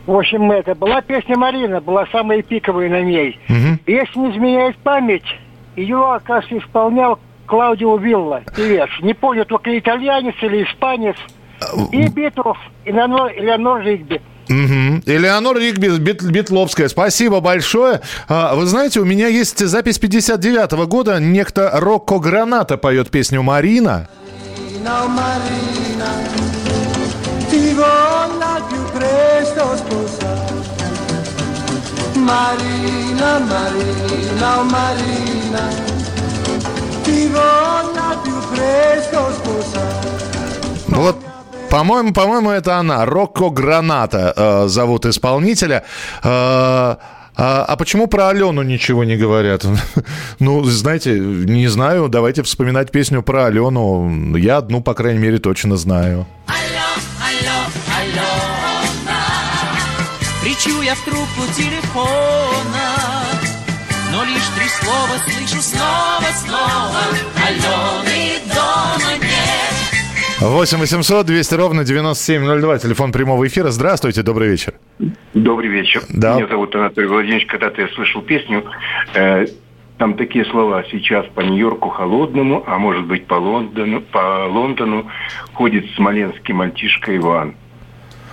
В 0.05 0.15
общем, 0.15 0.51
это 0.51 0.75
была 0.75 1.01
песня 1.01 1.37
Марина, 1.37 1.81
была 1.81 2.05
самая 2.11 2.41
пиковая 2.41 2.89
на 2.89 3.01
ней. 3.01 3.39
Если 3.87 4.19
не 4.19 4.31
изменяет 4.31 4.75
память, 4.77 5.25
ее, 5.75 6.13
оказывается, 6.13 6.57
исполнял 6.57 7.19
Клаудио 7.49 7.97
Вилла, 7.97 8.41
певец. 8.55 8.89
Не 9.01 9.13
помню, 9.15 9.43
только 9.43 9.77
итальянец 9.77 10.35
или 10.41 10.63
испанец. 10.63 11.15
И 11.91 12.07
Битлов, 12.07 12.57
и 12.85 12.91
Леонор, 12.91 13.81
Ригби. 13.81 14.21
Мгм. 14.47 15.01
Элеонор 15.05 15.57
Ригби, 15.57 15.87
Бит- 15.97 16.23
Битловская, 16.23 16.87
спасибо 16.87 17.39
большое. 17.39 18.01
А, 18.27 18.55
Вы 18.55 18.65
знаете, 18.65 18.99
у 18.99 19.05
меня 19.05 19.27
есть 19.27 19.59
запись 19.59 19.97
59 19.99 20.85
года. 20.85 21.19
Некто 21.19 21.71
Рокко 21.73 22.19
Граната 22.19 22.77
поет 22.77 23.09
песню 23.09 23.41
«Марина». 23.43 24.07
Marina, 24.81 25.07
Marina, 25.07 26.09
ti 27.51 27.73
voglio 27.75 28.65
più 28.69 28.81
presto 28.95 29.75
sposare. 29.75 30.47
Marina, 32.15 33.39
Marina, 33.39 34.59
oh 34.59 34.63
Marina, 34.63 35.63
Вот, 40.87 41.17
по-моему, 41.69 42.13
по-моему, 42.13 42.49
это 42.49 42.77
она. 42.77 43.05
Рокко 43.05 43.49
Граната 43.49 44.33
э, 44.35 44.67
зовут 44.67 45.05
исполнителя. 45.05 45.83
Э, 46.23 46.95
а, 47.41 47.63
а 47.65 47.75
почему 47.77 48.07
про 48.07 48.27
Алену 48.27 48.63
ничего 48.63 49.05
не 49.05 49.15
говорят? 49.15 49.65
Ну, 50.39 50.63
знаете, 50.63 51.17
не 51.19 51.67
знаю. 51.67 52.09
Давайте 52.09 52.43
вспоминать 52.43 52.91
песню 52.91 53.21
про 53.21 53.45
Алену. 53.45 54.35
Я 54.35 54.57
одну, 54.57 54.81
по 54.81 54.93
крайней 54.93 55.19
мере, 55.19 55.37
точно 55.37 55.77
знаю. 55.77 56.25
Алло, 56.47 57.65
Алена 57.97 58.29
Кричу 60.41 60.81
я 60.81 60.95
в 60.95 61.03
трубку 61.05 61.43
телефона 61.55 62.48
слышу 65.27 65.61
снова 65.61 66.21
снова 66.33 67.01
Алены 67.45 68.39
дома 68.53 69.17
нет 69.21 70.39
8 70.41 70.77
800 70.77 71.25
200 71.25 71.53
ровно 71.55 71.83
9702, 71.83 72.77
телефон 72.79 73.11
прямого 73.11 73.45
эфира. 73.45 73.71
Здравствуйте, 73.71 74.21
добрый 74.23 74.47
вечер. 74.47 74.73
Добрый 75.33 75.69
вечер. 75.69 76.01
Да. 76.09 76.35
Меня 76.35 76.47
зовут 76.47 76.73
Анатолий 76.75 77.07
Владимирович. 77.07 77.45
Когда-то 77.47 77.81
я 77.81 77.89
слышал 77.89 78.21
песню, 78.21 78.63
э, 79.15 79.47
там 79.97 80.13
такие 80.13 80.45
слова 80.45 80.85
«Сейчас 80.89 81.25
по 81.35 81.41
Нью-Йорку 81.41 81.89
холодному, 81.89 82.63
а 82.65 82.77
может 82.77 83.05
быть 83.05 83.27
по 83.27 83.33
Лондону, 83.33 83.99
по 83.99 84.45
Лондону 84.47 85.07
ходит 85.53 85.85
смоленский 85.97 86.53
мальчишка 86.53 87.17
Иван». 87.17 87.55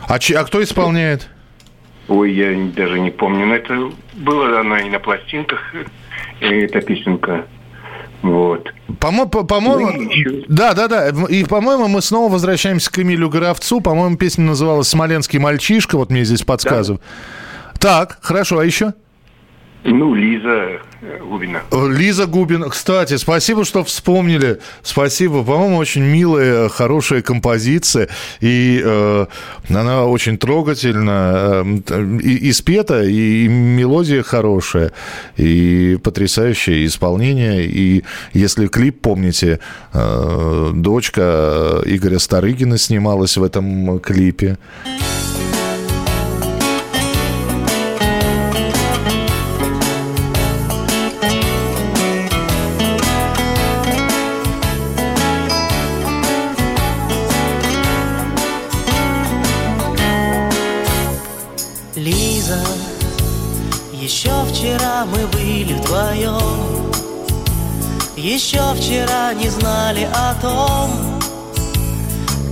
А, 0.07 0.21
чи- 0.21 0.35
а 0.35 0.45
кто 0.45 0.63
исполняет? 0.63 1.29
Ой, 2.07 2.33
я 2.33 2.55
даже 2.77 3.01
не 3.01 3.11
помню, 3.11 3.47
но 3.47 3.57
это 3.57 3.91
было 4.15 4.61
она 4.61 4.79
и 4.79 4.89
на 4.89 5.01
пластинках, 5.01 5.75
эта 6.41 6.81
песенка. 6.81 7.47
Вот. 8.23 8.73
По-мо- 8.99 9.27
по- 9.27 9.45
По-моему, 9.45 9.91
да, 10.49 10.73
да, 10.75 10.89
да. 10.89 11.09
И, 11.29 11.45
по-моему, 11.45 11.87
мы 11.87 12.03
снова 12.03 12.33
возвращаемся 12.33 12.91
к 12.91 12.99
Эмилю 12.99 13.29
Горовцу. 13.29 13.81
По-моему, 13.81 14.17
песня 14.17 14.45
называлась 14.45 14.89
«Смоленский 14.89 15.39
мальчишка». 15.39 15.97
Вот 15.97 16.11
мне 16.11 16.25
здесь 16.25 16.43
подсказывают. 16.43 17.03
Так, 17.79 18.19
хорошо. 18.23 18.59
А 18.59 18.65
еще? 18.65 18.95
Ну, 19.89 20.15
Лиза 20.15 20.81
э, 21.01 21.19
Губина. 21.21 21.63
Лиза 21.73 22.27
Губина. 22.27 22.69
Кстати, 22.69 23.17
спасибо, 23.17 23.65
что 23.65 23.85
вспомнили. 23.85 24.59
Спасибо. 24.83 25.45
По-моему, 25.45 25.77
очень 25.77 26.03
милая, 26.03 26.69
хорошая 26.69 27.23
композиция. 27.23 28.09
И 28.41 28.83
э, 28.85 29.27
она 29.69 30.07
очень 30.07 30.39
трогательна. 30.39 31.63
э, 31.89 32.19
И, 32.23 32.49
и 32.49 32.53
спета, 32.53 33.05
и 33.05 33.47
мелодия 33.47 34.23
хорошая. 34.23 34.93
И 35.37 35.99
потрясающее 36.03 36.85
исполнение. 36.87 37.65
И 37.67 38.03
если 38.33 38.67
клип, 38.67 39.01
помните, 39.01 39.61
э, 39.93 40.71
дочка 40.75 41.81
Игоря 41.85 42.19
Старыгина 42.19 42.77
снималась 42.77 43.37
в 43.37 43.45
этом 43.45 44.01
клипе. 44.01 44.59
Вчера 68.77 69.33
не 69.35 69.49
знали 69.49 70.09
о 70.15 70.35
том 70.41 70.91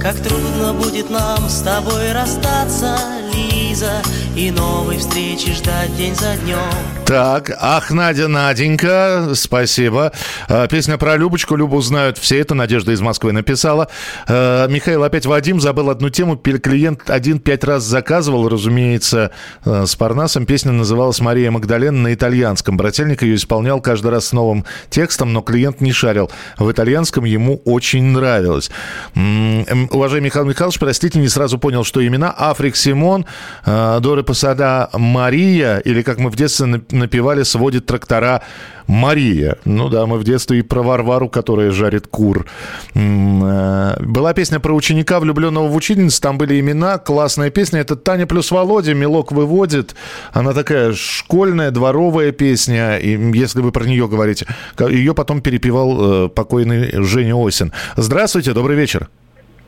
Как 0.00 0.16
трудно 0.16 0.72
будет 0.74 1.10
нам 1.10 1.48
с 1.48 1.62
тобой 1.62 2.12
расстаться, 2.12 2.98
Лиза 3.34 4.02
И 4.36 4.50
новой 4.50 4.98
встречи 4.98 5.52
ждать 5.52 5.94
день 5.96 6.14
за 6.14 6.36
днем 6.36 6.58
Так, 7.06 7.50
ах, 7.60 7.90
Надя, 7.90 8.28
Наденька, 8.28 9.32
спасибо. 9.34 10.12
А, 10.48 10.66
Песня 10.68 10.96
про 10.96 11.16
Любочку, 11.16 11.56
Любу 11.56 11.80
знают 11.80 12.16
все, 12.18 12.38
это 12.38 12.54
Надежда 12.54 12.92
из 12.92 13.00
Москвы 13.00 13.32
написала. 13.32 13.88
А, 14.26 14.66
Михаил, 14.68 15.02
опять 15.04 15.26
Вадим 15.26 15.60
забыл 15.60 15.90
одну 15.90 16.08
тему. 16.08 16.36
Клиент 16.36 17.10
один 17.10 17.40
пять 17.40 17.64
раз 17.64 17.82
заказывал, 17.82 18.48
разумеется, 18.48 19.32
э, 19.64 19.84
с 19.86 19.96
Парнасом. 19.96 20.46
Песня 20.46 20.72
называлась 20.72 21.20
«Мария 21.20 21.50
Магдалена» 21.50 21.98
на 21.98 22.14
итальянском. 22.14 22.76
Брательник 22.76 23.22
ее 23.22 23.34
исполнял 23.34 23.80
каждый 23.80 24.10
раз 24.12 24.28
с 24.28 24.32
новым 24.32 24.64
текстом, 24.88 25.32
но 25.32 25.42
клиент 25.42 25.80
не 25.80 25.92
шарил. 25.92 26.30
В 26.58 26.70
итальянском 26.70 27.24
ему 27.24 27.60
очень 27.64 28.04
нравилось. 28.04 28.70
Эм, 29.14 29.88
Уважаемый 29.90 30.26
Михаил 30.26 30.46
Михайлович, 30.46 30.78
простите, 30.78 31.18
не 31.18 31.28
сразу 31.28 31.58
понял, 31.58 31.84
что 31.84 32.06
имена. 32.06 32.34
Африк 32.36 32.76
Симон, 32.76 33.23
э, 33.64 33.98
Доры 34.00 34.22
Посада 34.22 34.88
Мария, 34.92 35.78
или, 35.78 36.02
как 36.02 36.18
мы 36.18 36.30
в 36.30 36.36
детстве 36.36 36.66
нап- 36.66 36.94
напевали, 36.94 37.42
сводит 37.42 37.86
трактора 37.86 38.42
Мария. 38.86 39.56
Ну 39.64 39.88
да, 39.88 40.06
мы 40.06 40.18
в 40.18 40.24
детстве 40.24 40.58
и 40.58 40.62
про 40.62 40.82
Варвару, 40.82 41.28
которая 41.28 41.70
жарит 41.70 42.06
кур. 42.06 42.46
Э, 42.94 43.96
Была 44.00 44.34
песня 44.34 44.60
про 44.60 44.72
ученика, 44.74 45.20
влюбленного 45.20 45.68
в 45.68 45.74
учительницу, 45.76 46.20
там 46.20 46.38
были 46.38 46.60
имена, 46.60 46.98
классная 46.98 47.50
песня. 47.50 47.80
Это 47.80 47.96
Таня 47.96 48.26
плюс 48.26 48.50
Володя, 48.50 48.94
Мелок 48.94 49.32
выводит. 49.32 49.94
Она 50.32 50.52
такая 50.52 50.92
школьная, 50.92 51.70
дворовая 51.70 52.32
песня, 52.32 52.96
и 52.98 53.18
если 53.36 53.60
вы 53.60 53.72
про 53.72 53.84
нее 53.84 54.06
говорите. 54.08 54.46
Ее 54.78 55.14
потом 55.14 55.40
перепевал 55.40 56.26
э, 56.26 56.28
покойный 56.28 57.02
Женя 57.04 57.34
Осин. 57.36 57.72
Здравствуйте, 57.96 58.52
добрый 58.52 58.76
вечер. 58.76 59.08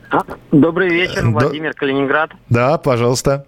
А, 0.09 0.23
Добрый 0.51 0.89
вечер, 0.89 1.23
Да. 1.23 1.29
Владимир 1.29 1.73
Калининград. 1.73 2.31
Да, 2.49 2.77
пожалуйста. 2.77 3.45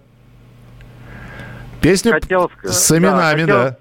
Песню 1.80 2.12
Хотел 2.12 2.50
с 2.62 2.88
да, 2.90 2.98
именами, 2.98 3.40
хотел- 3.42 3.56
да. 3.56 3.76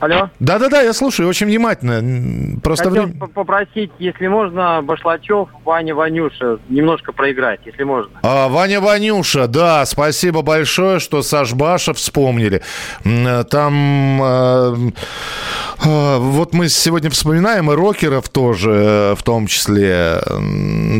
Алло. 0.00 0.30
Да-да-да, 0.40 0.80
я 0.80 0.92
слушаю 0.94 1.28
очень 1.28 1.46
внимательно. 1.46 2.58
Просто 2.60 2.88
Хотел 2.88 3.04
время- 3.04 3.18
попросить, 3.34 3.90
если 3.98 4.26
можно, 4.28 4.80
Башлачев, 4.82 5.48
Ваня, 5.64 5.94
Ванюша 5.94 6.58
немножко 6.70 7.12
проиграть, 7.12 7.60
если 7.66 7.82
можно. 7.84 8.10
А, 8.22 8.48
Ваня 8.48 8.80
Ванюша, 8.80 9.46
да, 9.46 9.84
спасибо 9.84 10.40
большое, 10.42 11.00
что 11.00 11.22
Саш 11.22 11.52
Баша 11.52 11.92
вспомнили. 11.92 12.62
Там 13.50 14.22
э, 14.22 14.74
э, 15.84 16.16
вот 16.18 16.54
мы 16.54 16.68
сегодня 16.70 17.10
вспоминаем 17.10 17.70
и 17.70 17.74
рокеров 17.74 18.28
тоже, 18.30 18.70
э, 18.72 19.14
в 19.14 19.22
том 19.22 19.46
числе. 19.46 20.20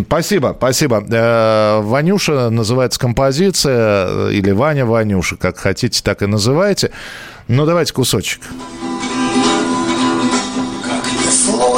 Спасибо, 0.06 0.54
спасибо. 0.58 1.02
Э, 1.10 1.80
Ванюша 1.80 2.50
называется 2.50 3.00
композиция, 3.00 4.06
э, 4.08 4.32
или 4.32 4.50
Ваня 4.50 4.84
Ванюша, 4.84 5.36
как 5.36 5.56
хотите, 5.56 6.02
так 6.02 6.20
и 6.22 6.26
называйте. 6.26 6.90
Ну, 7.48 7.66
давайте 7.66 7.92
кусочек. 7.92 8.42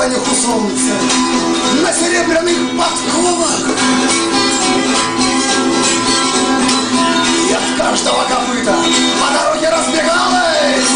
Слово 0.03 0.15
нюху 0.15 0.35
солнца 0.35 0.95
на 1.81 1.93
серебряных 1.93 2.57
подковах. 2.77 3.69
И 7.49 7.53
от 7.53 7.79
каждого 7.79 8.25
копыта 8.25 8.75
по 9.21 9.29
дороге 9.33 9.69
разбегалось 9.69 10.91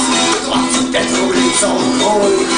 25 0.44 1.18
рублей 1.20 1.50
целковых 1.60 2.48
К 2.48 2.55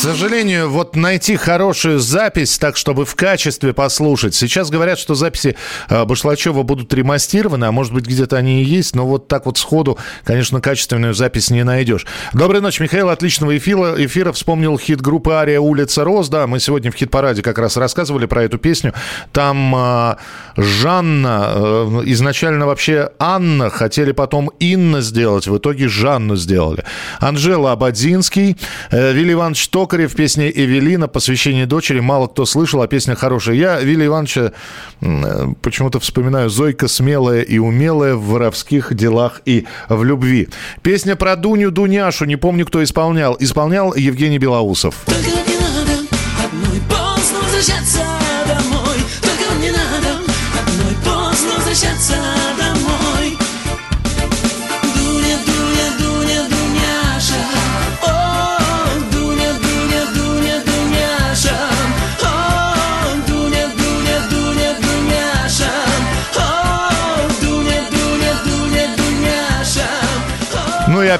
сожалению, 0.00 0.70
вот 0.70 0.96
найти 0.96 1.36
хорошую 1.36 1.98
запись, 1.98 2.58
так 2.58 2.78
чтобы 2.78 3.04
в 3.04 3.14
качестве 3.14 3.74
послушать. 3.74 4.34
Сейчас 4.34 4.70
говорят, 4.70 4.98
что 4.98 5.14
записи 5.14 5.56
э, 5.90 6.04
Башлачева 6.06 6.62
будут 6.62 6.94
ремастированы, 6.94 7.66
а 7.66 7.72
может 7.72 7.92
быть 7.92 8.06
где-то 8.06 8.38
они 8.38 8.62
и 8.62 8.64
есть, 8.64 8.96
но 8.96 9.06
вот 9.06 9.28
так 9.28 9.44
вот 9.44 9.58
сходу, 9.58 9.98
конечно, 10.24 10.62
качественную 10.62 11.12
запись 11.12 11.50
не 11.50 11.64
найдешь. 11.64 12.06
Доброй 12.32 12.62
ночи, 12.62 12.82
Михаил. 12.82 13.10
Отличного 13.10 13.56
эфира. 13.58 13.94
эфира. 13.98 14.32
Вспомнил 14.32 14.78
хит 14.78 15.02
группы 15.02 15.32
«Ария. 15.32 15.60
Улица 15.60 16.02
Роз». 16.02 16.30
Да, 16.30 16.46
мы 16.46 16.60
сегодня 16.60 16.90
в 16.90 16.94
хит-параде 16.94 17.42
как 17.42 17.58
раз 17.58 17.76
рассказывали 17.76 18.24
про 18.24 18.44
эту 18.44 18.56
песню. 18.56 18.94
Там 19.32 19.74
э, 19.76 20.16
Жанна, 20.56 21.52
э, 21.54 22.02
изначально 22.06 22.66
вообще 22.66 23.10
Анна, 23.18 23.68
хотели 23.68 24.12
потом 24.12 24.50
Инна 24.60 25.02
сделать, 25.02 25.46
в 25.46 25.58
итоге 25.58 25.88
Жанну 25.88 26.36
сделали. 26.36 26.84
Анжела 27.18 27.72
Абадзинский, 27.72 28.56
э, 28.90 29.12
Вилли 29.12 29.34
Иванович 29.34 29.68
Токарев, 29.90 30.14
песня 30.14 30.48
«Эвелина», 30.48 31.08
посвящение 31.08 31.66
дочери, 31.66 31.98
мало 31.98 32.28
кто 32.28 32.46
слышал, 32.46 32.80
а 32.80 32.86
песня 32.86 33.16
хорошая. 33.16 33.56
Я 33.56 33.80
Вилли 33.80 34.06
Ивановича 34.06 34.52
э, 35.00 35.46
почему-то 35.62 35.98
вспоминаю 35.98 36.48
«Зойка 36.48 36.86
смелая 36.86 37.42
и 37.42 37.58
умелая 37.58 38.14
в 38.14 38.22
воровских 38.26 38.94
делах 38.94 39.42
и 39.46 39.66
в 39.88 40.04
любви». 40.04 40.48
Песня 40.82 41.16
про 41.16 41.34
Дуню 41.34 41.72
Дуняшу, 41.72 42.24
не 42.24 42.36
помню, 42.36 42.66
кто 42.66 42.84
исполнял. 42.84 43.36
Исполнял 43.40 43.92
Евгений 43.92 44.38
Белоусов. 44.38 44.94
Одной 45.08 46.80
поздно 46.88 47.40
возвращаться 47.42 48.19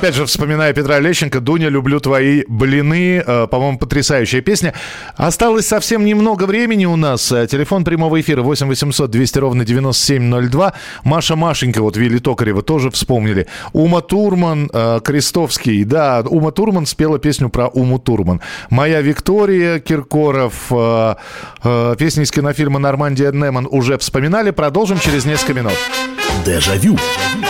опять 0.00 0.14
же, 0.14 0.24
вспоминая 0.24 0.72
Петра 0.72 0.98
Лещенко, 0.98 1.40
«Дуня, 1.40 1.68
люблю 1.68 2.00
твои 2.00 2.44
блины». 2.48 3.22
Э, 3.26 3.46
По-моему, 3.46 3.78
потрясающая 3.78 4.40
песня. 4.40 4.72
Осталось 5.16 5.66
совсем 5.66 6.06
немного 6.06 6.44
времени 6.44 6.86
у 6.86 6.96
нас. 6.96 7.30
Э, 7.30 7.46
Телефон 7.46 7.84
прямого 7.84 8.18
эфира 8.18 8.40
8 8.40 8.66
800 8.66 9.10
200 9.10 9.38
ровно 9.38 9.64
9702. 9.66 10.72
Маша 11.04 11.36
Машенька, 11.36 11.82
вот 11.82 11.98
Вилли 11.98 12.18
Токарева 12.18 12.62
тоже 12.62 12.90
вспомнили. 12.90 13.46
Ума 13.74 14.00
Турман, 14.00 14.70
э, 14.72 15.00
Крестовский. 15.04 15.84
Да, 15.84 16.22
Ума 16.24 16.50
Турман 16.50 16.86
спела 16.86 17.18
песню 17.18 17.50
про 17.50 17.68
Уму 17.68 17.98
Турман. 17.98 18.40
«Моя 18.70 19.02
Виктория», 19.02 19.80
Киркоров. 19.80 20.68
Песни 21.98 22.22
из 22.22 22.30
кинофильма 22.30 22.78
«Нормандия 22.78 23.32
Неман» 23.32 23.68
уже 23.70 23.98
вспоминали. 23.98 24.50
Продолжим 24.50 24.98
через 24.98 25.26
несколько 25.26 25.52
минут. 25.52 25.74
Дежавю. 26.46 26.96
Дежавю. 26.96 27.49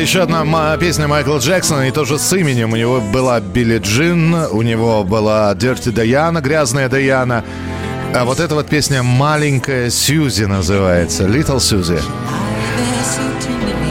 еще 0.00 0.22
одна 0.22 0.76
песня 0.78 1.08
Майкла 1.08 1.38
Джексона, 1.38 1.88
и 1.88 1.90
тоже 1.90 2.18
с 2.18 2.32
именем. 2.32 2.72
У 2.72 2.76
него 2.76 3.00
была 3.00 3.38
Билли 3.40 3.78
Джин, 3.78 4.34
у 4.34 4.62
него 4.62 5.04
была 5.04 5.54
Дерти 5.54 5.90
Даяна, 5.90 6.40
грязная 6.40 6.88
Даяна. 6.88 7.44
А 8.14 8.24
вот 8.24 8.40
эта 8.40 8.54
вот 8.54 8.66
песня 8.66 9.02
«Маленькая 9.02 9.90
Сьюзи» 9.90 10.44
называется. 10.44 11.24
Little 11.24 11.58
Suzy. 11.58 12.00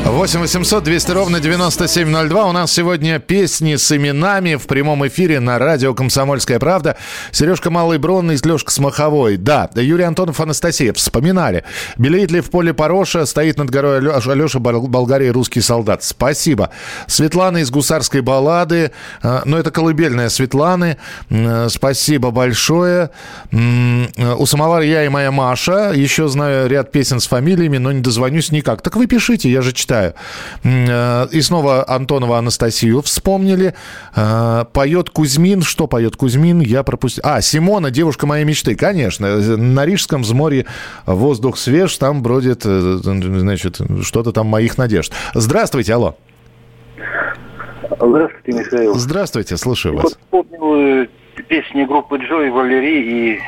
8 0.10 0.40
800 0.40 0.84
200 0.84 1.12
ровно 1.12 1.40
9702. 1.40 2.46
У 2.48 2.52
нас 2.52 2.72
сегодня 2.72 3.20
песни 3.20 3.76
с 3.76 3.96
именами 3.96 4.56
в 4.56 4.66
прямом 4.66 5.08
эфире 5.08 5.40
на 5.40 5.60
радио 5.60 5.94
«Комсомольская 5.94 6.58
правда». 6.58 6.98
Сережка 7.32 7.70
Малый 7.70 8.00
Бронный, 8.00 8.36
Лешка 8.44 8.72
Смаховой. 8.72 9.38
Да, 9.38 9.70
Юрий 9.76 10.04
Антонов, 10.06 10.40
Анастасия. 10.40 10.94
Вспоминали. 10.94 11.64
Белеет 11.98 12.32
ли 12.32 12.42
в 12.42 12.50
поле 12.50 12.74
Пороша, 12.74 13.26
стоит 13.28 13.58
над 13.58 13.70
горой 13.70 14.00
Алеша 14.00 14.58
Бол- 14.60 14.88
Болгарии 14.88 15.28
русский 15.28 15.62
солдат. 15.62 16.04
Спасибо. 16.04 16.72
Светлана 17.06 17.58
из 17.60 17.70
гусарской 17.70 18.22
баллады. 18.22 18.92
Э, 19.22 19.42
Ну, 19.46 19.58
это 19.58 19.70
колыбельная 19.70 20.30
Светланы. 20.30 20.98
Э, 21.30 21.68
Спасибо 21.70 22.32
большое. 22.32 23.12
Э, 23.52 24.34
У 24.38 24.46
самовара 24.48 24.84
я 24.84 25.06
и 25.06 25.10
моя 25.10 25.32
Маша. 25.32 25.92
Еще 25.96 26.28
знаю 26.30 26.68
ряд 26.68 26.92
песен 26.92 27.20
с 27.20 27.28
фамилиями, 27.28 27.78
но 27.78 27.92
не 27.92 28.02
дозвонюсь 28.02 28.52
никак. 28.52 28.82
Так 28.82 28.96
вы 28.96 29.06
пишите, 29.06 29.52
я 29.52 29.62
же 29.62 29.72
читаю. 29.72 29.99
М, 30.08 30.86
э, 30.90 31.28
И 31.32 31.42
снова 31.42 31.86
Антонова 31.88 32.38
Анастасию 32.38 33.02
вспомнили. 33.02 33.74
Э, 34.16 34.66
Поет 34.74 35.10
Кузьмин. 35.10 35.62
Что 35.62 35.88
поет 35.88 36.16
Кузьмин? 36.16 36.60
Я 36.62 36.84
пропустил. 36.84 37.24
А, 37.26 37.42
Симона, 37.42 37.92
девушка 37.92 38.26
моей 38.28 38.46
мечты. 38.46 38.76
Конечно. 38.76 39.38
На 39.58 39.86
Рижском 39.86 40.22
взморье 40.24 40.66
воздух 41.06 41.58
свеж. 41.58 41.98
Там 41.98 42.22
бродит, 42.24 42.62
э, 42.66 43.00
значит, 43.04 43.80
что-то 44.04 44.32
там 44.32 44.48
моих 44.48 44.78
надежд. 44.78 45.14
Здравствуйте, 45.34 45.94
алло. 45.94 46.16
Здравствуйте, 48.00 48.52
Михаил. 48.60 48.96
Здравствуйте, 48.96 49.58
слушаю 49.58 49.96
Вот 49.96 50.04
вас. 50.04 50.14
вспомнил 50.14 51.04
э, 51.04 51.08
песни 51.48 51.84
группы 51.86 52.18
Джой, 52.18 52.50
Валерий 52.50 53.36
и 53.36 53.40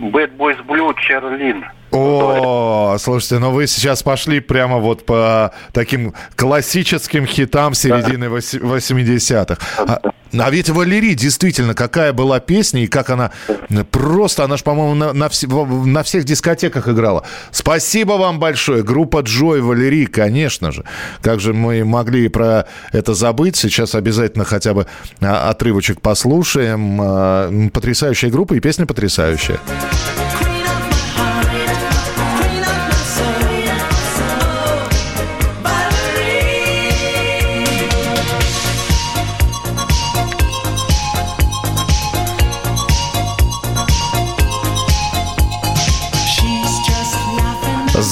Bad 0.00 0.36
Boys 0.36 0.58
Blue 0.66 0.94
Чарлин. 0.98 1.64
О, 1.96 2.96
слушайте, 3.00 3.38
ну 3.38 3.50
вы 3.50 3.66
сейчас 3.66 4.02
пошли 4.02 4.40
прямо 4.40 4.78
вот 4.78 5.06
по 5.06 5.52
таким 5.72 6.14
классическим 6.36 7.26
хитам 7.26 7.74
середины 7.74 8.26
вось- 8.26 8.58
80-х. 8.60 9.58
А, 9.78 10.00
а 10.38 10.50
ведь 10.50 10.68
Валерий, 10.68 11.14
действительно, 11.14 11.74
какая 11.74 12.12
была 12.12 12.40
песня 12.40 12.84
и 12.84 12.86
как 12.86 13.10
она 13.10 13.30
просто, 13.90 14.44
она 14.44 14.56
же, 14.56 14.64
по-моему, 14.64 14.94
на, 14.94 15.12
на 15.12 15.26
вс- 15.26 15.46
на 15.86 16.02
всех 16.02 16.24
дискотеках 16.24 16.88
играла. 16.88 17.24
Спасибо 17.50 18.12
вам 18.12 18.38
большое. 18.38 18.82
Группа 18.82 19.20
Джой, 19.20 19.60
Валерий, 19.60 20.06
конечно 20.06 20.72
же. 20.72 20.84
Как 21.22 21.40
же 21.40 21.54
мы 21.54 21.84
могли 21.84 22.28
про 22.28 22.66
это 22.92 23.14
забыть? 23.14 23.56
Сейчас 23.56 23.94
обязательно 23.94 24.44
хотя 24.44 24.74
бы 24.74 24.86
а, 25.20 25.48
отрывочек 25.50 26.00
послушаем. 26.00 26.98
А, 27.00 27.50
Потрясающая 27.72 28.30
группа 28.30 28.54
и 28.54 28.60
песня 28.60 28.86
потрясающая. 28.86 29.58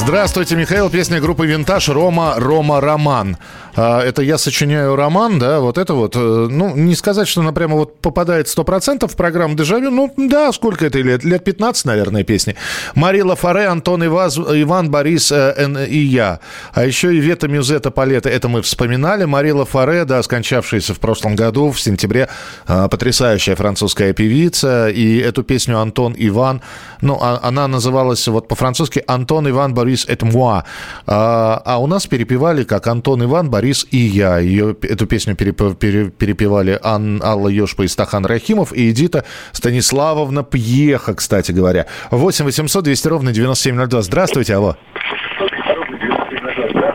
Здравствуйте, 0.05 0.55
Михаил. 0.55 0.91
Песня 0.91 1.19
группы 1.19 1.47
«Винтаж» 1.47 1.89
«Рома, 1.89 2.35
Рома, 2.37 2.79
Роман». 2.79 3.39
А, 3.77 4.01
Это 4.03 4.22
я 4.22 4.39
сочиняю 4.39 4.97
роман, 4.97 5.39
да, 5.39 5.61
вот 5.61 5.79
это 5.79 5.95
вот. 5.95 6.14
э, 6.16 6.18
Ну, 6.51 6.77
не 6.77 6.95
сказать, 6.95 7.27
что 7.29 7.41
она 7.41 7.53
прямо 7.53 7.75
вот 7.77 7.99
попадает 8.01 8.47
100% 8.47 9.09
в 9.09 9.16
программу 9.16 9.55
«Дежавю». 9.57 9.91
Ну, 9.91 10.12
да, 10.16 10.53
сколько 10.53 10.87
это 10.87 10.99
лет? 11.01 11.25
Лет 11.25 11.43
15, 11.45 11.85
наверное, 11.87 12.22
песни. 12.25 12.55
Марила 12.95 13.35
Фаре, 13.35 13.66
Антон 13.66 14.05
Иваз, 14.07 14.39
Иван, 14.39 14.91
Борис 14.91 15.33
э, 15.33 15.87
и 15.89 15.99
я. 15.99 16.39
А 16.72 16.85
еще 16.85 17.14
и 17.14 17.18
Вета 17.20 17.49
Мюзета 17.49 17.91
Палета. 17.91 18.29
Это 18.29 18.49
мы 18.49 18.62
вспоминали. 18.62 19.25
Марила 19.25 19.64
Фаре, 19.64 20.05
да, 20.05 20.22
скончавшаяся 20.22 20.95
в 20.95 21.01
прошлом 21.01 21.35
году, 21.35 21.70
в 21.72 21.81
сентябре. 21.81 22.29
а, 22.66 22.87
Потрясающая 22.89 23.57
французская 23.57 24.12
певица. 24.12 24.89
И 24.89 25.18
эту 25.18 25.43
песню 25.43 25.79
Антон 25.81 26.14
Иван, 26.16 26.61
ну, 27.01 27.18
а- 27.20 27.41
она 27.43 27.66
называлась 27.66 28.29
вот 28.29 28.47
по-французски 28.49 29.03
«Антон 29.07 29.49
Иван 29.51 29.75
Борис 29.75 30.07
et 30.09 30.20
moi». 30.20 30.62
А, 31.07 31.61
а 31.64 31.79
у 31.79 31.87
нас 31.89 32.07
перепевали 32.07 32.62
как 32.64 32.87
«Антон 32.87 33.25
Иван 33.25 33.51
Борис 33.51 33.64
и 33.91 33.97
я». 33.97 34.39
Ее, 34.39 34.77
эту 34.83 35.07
песню 35.07 35.35
переп- 35.35 35.77
пере- 35.77 36.11
перепевали 36.11 36.79
Ан- 36.83 37.21
Алла 37.23 37.49
Ёшпа 37.49 37.83
и 37.83 37.89
Стахан 37.89 38.27
Рахимов 38.27 38.73
и 38.73 38.91
Эдита 38.91 39.25
Станиславовна 39.53 40.43
Пьеха, 40.45 41.15
кстати 41.15 41.53
говоря. 41.53 41.87
8 42.11 42.45
800 42.45 42.85
200 42.85 43.09
ровно 43.09 43.33
9702. 43.33 44.03
Здравствуйте, 44.03 44.55
алло. 44.55 44.77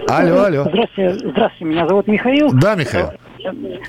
Алло, 0.07 0.43
алло. 0.45 0.63
Здравствуйте, 0.69 1.19
здравствуйте, 1.29 1.65
меня 1.65 1.87
зовут 1.87 2.07
Михаил. 2.07 2.51
Да, 2.53 2.75
Михаил. 2.75 3.09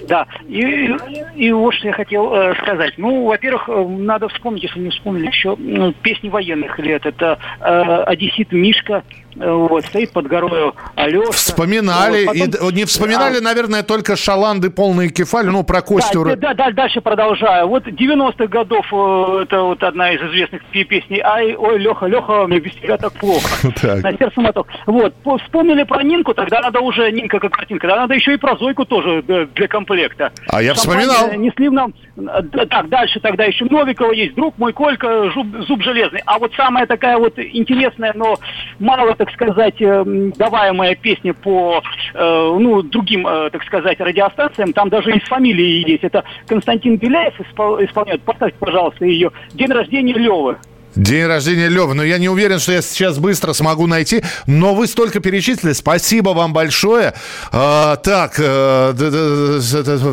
Да, 0.06 0.26
и, 0.46 0.94
и 1.34 1.50
вот 1.50 1.74
что 1.74 1.88
я 1.88 1.92
хотел 1.92 2.32
э, 2.32 2.54
сказать. 2.62 2.92
Ну, 2.98 3.24
во-первых, 3.26 3.68
э, 3.68 3.84
надо 3.84 4.28
вспомнить, 4.28 4.62
если 4.62 4.78
не 4.78 4.90
вспомнили 4.90 5.26
еще, 5.26 5.56
ну, 5.58 5.92
песни 5.92 6.28
военных 6.28 6.78
лет. 6.78 7.04
Это 7.04 7.38
э, 7.60 8.02
«Одессит 8.04 8.52
Мишка», 8.52 9.02
вот, 9.36 9.84
стоит 9.86 10.12
под 10.12 10.26
горою 10.26 10.74
Алеша. 10.96 11.32
Вспоминали, 11.32 12.24
Вот, 12.26 12.34
и 12.36 12.40
потом- 12.50 12.70
д- 12.70 12.76
не 12.76 12.84
вспоминали, 12.84 13.38
А, 13.38 13.40
наверное, 13.42 13.82
только 13.82 14.16
шаланды 14.16 14.70
полные 14.70 15.10
кефали, 15.10 15.46
ну, 15.48 15.62
про 15.64 15.82
Костю. 15.82 16.24
Да, 16.24 16.36
да, 16.36 16.54
да, 16.54 16.70
дальше 16.70 17.00
продолжаю. 17.00 17.68
Вот 17.68 17.84
90-х 17.86 18.46
годов, 18.48 18.86
э, 18.92 19.42
это 19.42 19.62
вот 19.62 19.82
одна 19.82 20.12
из 20.12 20.20
известных 20.22 20.64
пе- 20.66 20.84
песней 20.84 21.20
«Ай, 21.20 21.54
ой, 21.54 21.78
Леха, 21.78 22.06
Леха, 22.06 22.46
мне 22.46 22.60
без 22.60 22.72
тебя 22.74 22.96
так 22.96 23.12
плохо». 23.14 23.48
Так. 23.80 24.02
На 24.02 24.12
сердце 24.16 24.40
моток. 24.40 24.68
Вот, 24.86 25.14
по- 25.22 25.38
вспомнили 25.38 25.84
про 25.84 26.02
Нинку, 26.02 26.34
тогда 26.34 26.60
надо 26.60 26.80
уже, 26.80 27.10
Нинка 27.12 27.38
как 27.38 27.52
картинка, 27.52 27.86
тогда 27.88 28.02
надо 28.02 28.14
еще 28.14 28.34
и 28.34 28.36
про 28.36 28.56
Зойку 28.56 28.84
тоже 28.84 29.22
э, 29.26 29.46
для 29.54 29.68
комплекта. 29.68 30.32
А 30.48 30.62
я 30.62 30.74
Шампанское 30.74 31.06
вспоминал. 31.08 31.38
Не 31.40 31.50
слив 31.56 31.72
нам. 31.72 31.94
э, 32.16 32.66
Так, 32.68 32.88
дальше 32.88 33.20
тогда 33.20 33.44
еще 33.44 33.64
Новикова 33.66 34.12
есть, 34.12 34.34
друг 34.34 34.58
мой 34.58 34.72
Колька, 34.72 35.30
зуб, 35.34 35.46
зуб 35.66 35.82
железный. 35.82 36.20
А 36.26 36.38
вот 36.38 36.52
самая 36.56 36.86
такая 36.86 37.16
вот 37.18 37.38
интересная, 37.38 38.12
но 38.14 38.36
мало, 38.78 39.14
так 39.20 39.30
сказать, 39.32 39.74
эм, 39.82 40.32
даваемая 40.32 40.94
песня 40.94 41.34
по, 41.34 41.82
э, 42.14 42.56
ну, 42.58 42.80
другим, 42.80 43.26
э, 43.26 43.50
так 43.50 43.62
сказать, 43.64 44.00
радиостанциям, 44.00 44.72
там 44.72 44.88
даже 44.88 45.10
из 45.10 45.22
фамилии 45.28 45.90
есть. 45.90 46.04
Это 46.04 46.24
Константин 46.46 46.96
Беляев 46.96 47.34
испол- 47.38 47.84
исполняет. 47.84 48.22
Поставьте, 48.22 48.56
пожалуйста, 48.58 49.04
ее. 49.04 49.30
День 49.52 49.70
рождения 49.72 50.14
Левы. 50.14 50.56
День 50.94 51.26
рождения 51.26 51.68
Левы. 51.68 51.92
Но 51.92 52.02
я 52.02 52.16
не 52.16 52.30
уверен, 52.30 52.58
что 52.58 52.72
я 52.72 52.80
сейчас 52.80 53.18
быстро 53.18 53.52
смогу 53.52 53.86
найти. 53.86 54.22
Но 54.46 54.74
вы 54.74 54.86
столько 54.86 55.20
перечислили. 55.20 55.74
Спасибо 55.74 56.30
вам 56.30 56.54
большое. 56.54 57.12
А, 57.52 57.96
так, 57.96 58.36
э, 58.38 59.60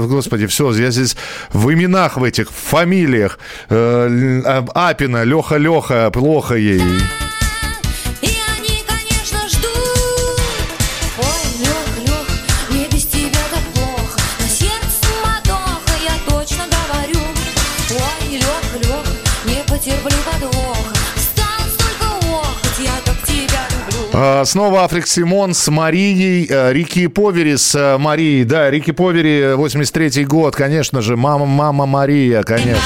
господи, 0.09 0.47
все, 0.47 0.73
я 0.73 0.91
здесь 0.91 1.15
в 1.53 1.73
именах 1.73 2.17
в 2.17 2.25
этих, 2.25 2.49
в 2.49 2.55
фамилиях. 2.55 3.39
Э, 3.69 4.41
а, 4.45 4.89
Апина, 4.89 5.23
Леха, 5.23 5.55
Леха, 5.55 6.11
плохо 6.11 6.55
ей. 6.55 6.81
Снова 24.45 24.83
Африк 24.83 25.05
Симон 25.05 25.53
с 25.53 25.69
Марией, 25.69 26.47
э, 26.49 26.73
Рики 26.73 27.05
Повери 27.07 27.55
с 27.55 27.75
э, 27.75 27.97
Марией. 27.99 28.45
Да, 28.45 28.71
Рики 28.71 28.91
Повери, 28.91 29.41
83-й 29.53 30.25
год, 30.25 30.55
конечно 30.55 31.01
же. 31.01 31.15
Мама, 31.15 31.45
мама 31.45 31.85
Мария, 31.85 32.41
конечно. 32.41 32.81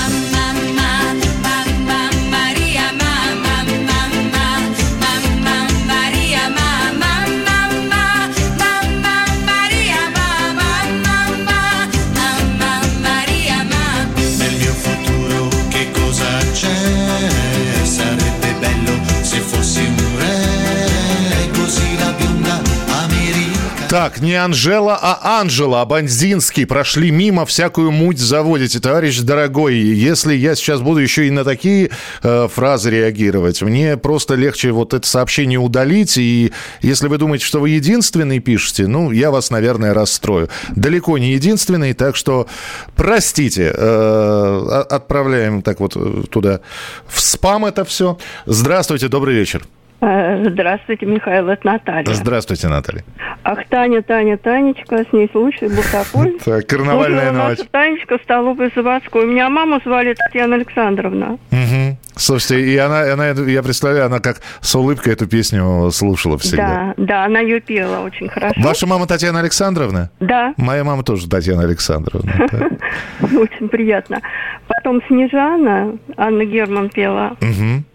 Так, 24.01 24.19
не 24.19 24.33
Анжела, 24.33 24.97
а 24.99 25.41
Анжела 25.41 25.81
Абандзинский 25.81 26.65
прошли 26.65 27.11
мимо, 27.11 27.45
всякую 27.45 27.91
муть 27.91 28.17
заводите. 28.17 28.79
Товарищ 28.79 29.19
дорогой, 29.19 29.75
если 29.75 30.33
я 30.33 30.55
сейчас 30.55 30.81
буду 30.81 31.01
еще 31.01 31.27
и 31.27 31.29
на 31.29 31.43
такие 31.43 31.91
э, 32.23 32.47
фразы 32.51 32.89
реагировать, 32.89 33.61
мне 33.61 33.97
просто 33.97 34.33
легче 34.33 34.71
вот 34.71 34.95
это 34.95 35.07
сообщение 35.07 35.59
удалить. 35.59 36.17
И 36.17 36.51
если 36.81 37.09
вы 37.09 37.19
думаете, 37.19 37.45
что 37.45 37.59
вы 37.59 37.69
единственный 37.69 38.39
пишете, 38.39 38.87
ну, 38.87 39.11
я 39.11 39.29
вас, 39.29 39.51
наверное, 39.51 39.93
расстрою. 39.93 40.49
Далеко 40.75 41.19
не 41.19 41.33
единственный, 41.33 41.93
так 41.93 42.15
что 42.15 42.47
простите. 42.95 43.71
э, 43.71 43.77
о- 43.77 44.87
отправляем 44.89 45.61
так 45.61 45.79
вот 45.79 45.95
э, 45.95 46.23
туда 46.27 46.61
в 47.07 47.21
спам 47.21 47.65
это 47.65 47.85
все. 47.85 48.17
Здравствуйте, 48.47 49.09
добрый 49.09 49.35
вечер. 49.35 49.61
Э, 50.01 50.43
Здравствуйте, 50.49 51.05
Михаил, 51.05 51.47
это 51.49 51.65
Наталья. 51.65 52.11
Здравствуйте, 52.13 52.67
Наталья. 52.67 53.03
Ах, 53.43 53.59
Таня, 53.69 54.01
Таня, 54.01 54.37
Танечка, 54.37 55.05
с 55.07 55.13
ней 55.13 55.29
случай 55.31 55.67
был 55.67 55.83
такой. 55.91 56.39
Так, 56.45 56.65
карнавальная 56.65 57.31
ночь. 57.31 57.59
Танечка 57.71 58.17
в 58.17 58.23
столовой 58.23 58.71
заводской. 58.75 59.25
У 59.25 59.27
меня 59.27 59.49
маму 59.49 59.79
звали 59.85 60.15
Татьяна 60.15 60.55
Александровна. 60.55 61.37
Мгм. 61.51 61.97
Слушайте, 62.15 62.61
и 62.61 62.77
она, 62.77 63.13
она, 63.13 63.27
я 63.29 63.61
представляю, 63.61 64.07
она 64.07 64.19
как 64.19 64.41
с 64.59 64.73
улыбкой 64.75 65.13
эту 65.13 65.27
песню 65.27 65.89
слушала 65.91 66.37
всегда. 66.39 66.93
Да, 66.97 67.05
да, 67.05 67.25
она 67.25 67.39
ее 67.39 67.59
пела 67.61 67.99
очень 67.99 68.27
хорошо. 68.27 68.59
Ваша 68.59 68.87
мама 68.87 69.05
Татьяна 69.07 69.39
Александровна? 69.39 70.09
Да, 70.19 70.53
Моя 70.57 70.83
мама 70.83 71.03
тоже 71.03 71.29
Татьяна 71.29 71.63
Александровна. 71.63 72.31
Очень 73.21 73.69
приятно. 73.69 74.19
Потом 74.67 75.01
Снежана, 75.07 75.95
Анна 76.17 76.43
Герман 76.43 76.89
пела. 76.89 77.37
Мгм. 77.39 77.85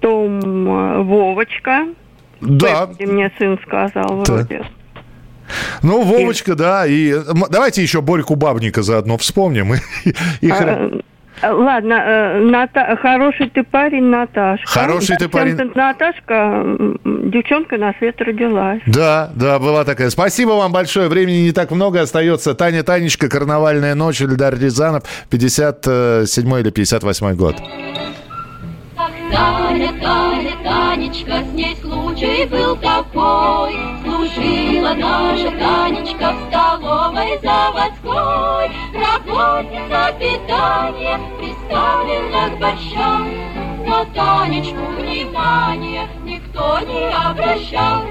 Потом 0.00 0.40
э, 0.68 1.02
Вовочка. 1.02 1.86
Да. 2.40 2.86
Пепси 2.86 3.10
мне 3.10 3.32
сын 3.38 3.58
сказал 3.66 4.22
Да. 4.24 4.32
вроде. 4.34 4.62
Ну, 5.82 6.02
Вовочка, 6.02 6.54
да. 6.54 6.86
И 6.86 7.14
давайте 7.50 7.82
еще 7.82 8.00
Борьку 8.00 8.36
Бабника 8.36 8.82
заодно 8.82 9.16
вспомним. 9.18 9.74
И- 9.74 9.78
и 10.40 10.50
А, 10.50 11.52
Ладно, 11.52 11.92
э, 11.94 12.40
Ната- 12.40 12.96
хороший 13.00 13.48
ты 13.48 13.62
парень, 13.62 14.02
Наташка. 14.06 14.66
Хороший 14.66 15.16
ты 15.16 15.28
парень. 15.28 15.56
Наташка, 15.74 16.64
девчонка 17.04 17.76
на 17.78 17.94
свет 17.98 18.20
родилась. 18.20 18.80
Да, 18.86 19.30
да, 19.36 19.60
была 19.60 19.84
такая. 19.84 20.10
Спасибо 20.10 20.50
вам 20.50 20.72
большое. 20.72 21.08
Времени 21.08 21.42
не 21.42 21.52
так 21.52 21.70
много 21.70 22.00
остается. 22.00 22.54
Таня 22.54 22.82
Танечка, 22.82 23.28
«Карнавальная 23.28 23.94
ночь», 23.94 24.20
Эльдар 24.20 24.58
Рязанов, 24.58 25.04
57 25.30 26.58
или 26.58 26.70
58 26.70 27.34
год. 27.36 27.54
Таня, 29.30 29.92
Таня, 30.00 30.56
Танечка, 30.62 31.44
с 31.44 31.52
ней 31.52 31.76
случай 31.76 32.46
был 32.46 32.76
такой. 32.76 33.74
Служила 34.02 34.94
наша 34.94 35.50
Танечка 35.50 36.32
в 36.32 36.48
столовой 36.48 37.38
заводской. 37.42 38.70
Работница 38.94 40.14
питания 40.18 41.20
приставлена 41.38 42.50
к 42.50 42.58
борщам. 42.58 43.28
Но 43.86 44.04
Танечку 44.14 44.80
внимания 44.98 46.08
никто 46.24 46.80
не 46.80 47.10
обращал. 47.10 48.04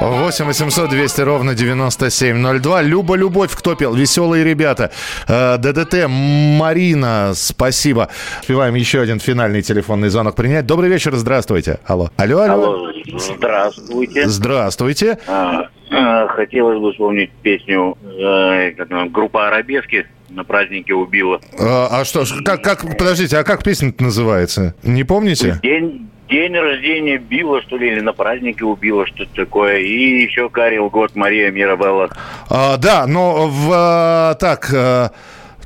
8 0.00 0.46
800 0.46 0.90
200 0.90 1.20
ровно 1.22 1.54
9702. 1.54 2.82
Люба 2.82 3.16
Любовь, 3.16 3.54
кто 3.54 3.74
пел? 3.74 3.94
Веселые 3.94 4.44
ребята. 4.44 4.90
Э, 5.28 5.56
ДДТ, 5.58 6.06
Марина, 6.08 7.32
спасибо. 7.34 8.08
Успеваем 8.40 8.74
еще 8.74 9.00
один 9.00 9.18
финальный 9.18 9.62
телефонный 9.62 10.08
звонок 10.08 10.34
принять. 10.34 10.66
Добрый 10.66 10.88
вечер, 10.90 11.14
здравствуйте. 11.14 11.78
Алло. 11.86 12.10
Алло, 12.16 12.40
алло. 12.40 12.64
Алло, 12.64 12.92
здравствуйте. 13.18 14.28
Здравствуйте. 14.28 15.18
А, 15.26 15.68
а, 15.90 16.28
хотелось 16.28 16.80
бы 16.80 16.92
вспомнить 16.92 17.30
песню 17.42 17.96
э, 18.02 18.72
как 18.72 19.10
группа 19.10 19.46
Арабески 19.48 20.06
на 20.28 20.44
празднике 20.44 20.94
убила. 20.94 21.40
А, 21.58 22.00
а 22.00 22.04
что, 22.04 22.24
как, 22.44 22.62
как, 22.62 22.82
подождите, 22.98 23.38
а 23.38 23.44
как 23.44 23.62
песня 23.62 23.94
называется? 23.98 24.74
Не 24.82 25.04
помните? 25.04 25.60
День, 25.62 26.08
день 26.34 26.56
рождения 26.56 27.18
Билла, 27.18 27.62
что 27.62 27.76
ли, 27.76 27.92
или 27.92 28.00
на 28.00 28.12
празднике 28.12 28.64
убила, 28.64 29.06
что-то 29.06 29.32
такое. 29.34 29.78
И 29.78 30.22
еще 30.22 30.48
Карил 30.48 30.90
Год, 30.90 31.14
Мария 31.14 31.50
Мирабелла. 31.52 32.10
А, 32.50 32.76
да, 32.76 33.06
но 33.06 33.46
в... 33.46 33.70
а, 33.72 34.34
так, 34.34 34.68
а, 34.74 35.12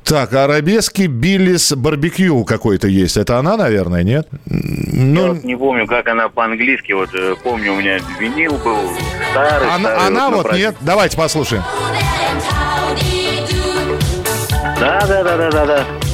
так, 0.04 0.34
арабески 0.34 1.06
Биллис 1.06 1.72
барбекю 1.72 2.44
какой-то 2.44 2.86
есть. 2.86 3.16
Это 3.16 3.38
она, 3.38 3.56
наверное, 3.56 4.02
нет? 4.02 4.28
Я 4.44 4.56
Ну, 4.92 5.28
вот 5.28 5.44
не 5.44 5.56
помню, 5.56 5.86
как 5.86 6.06
она 6.08 6.28
по-английски. 6.28 6.92
Вот 6.92 7.14
э, 7.14 7.34
помню, 7.42 7.72
у 7.72 7.76
меня 7.76 7.98
винил 8.20 8.58
был 8.58 8.76
старый. 9.30 9.68
она, 9.68 9.78
старый, 9.78 10.06
она 10.06 10.28
на 10.28 10.36
вот 10.36 10.42
праздник. 10.44 10.66
нет. 10.66 10.76
Давайте 10.82 11.16
послушаем. 11.16 11.62
Да, 14.78 15.00
да, 15.08 15.24
да, 15.24 15.36
да, 15.36 15.50
да, 15.50 15.66
да. 15.66 16.07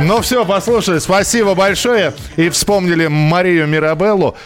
Ну 0.00 0.20
все, 0.20 0.44
послушали. 0.44 0.98
Спасибо 0.98 1.54
большое. 1.54 2.12
И 2.36 2.48
вспомнили 2.48 3.06
Марию 3.06 3.66
Мирабеллу. 3.66 4.36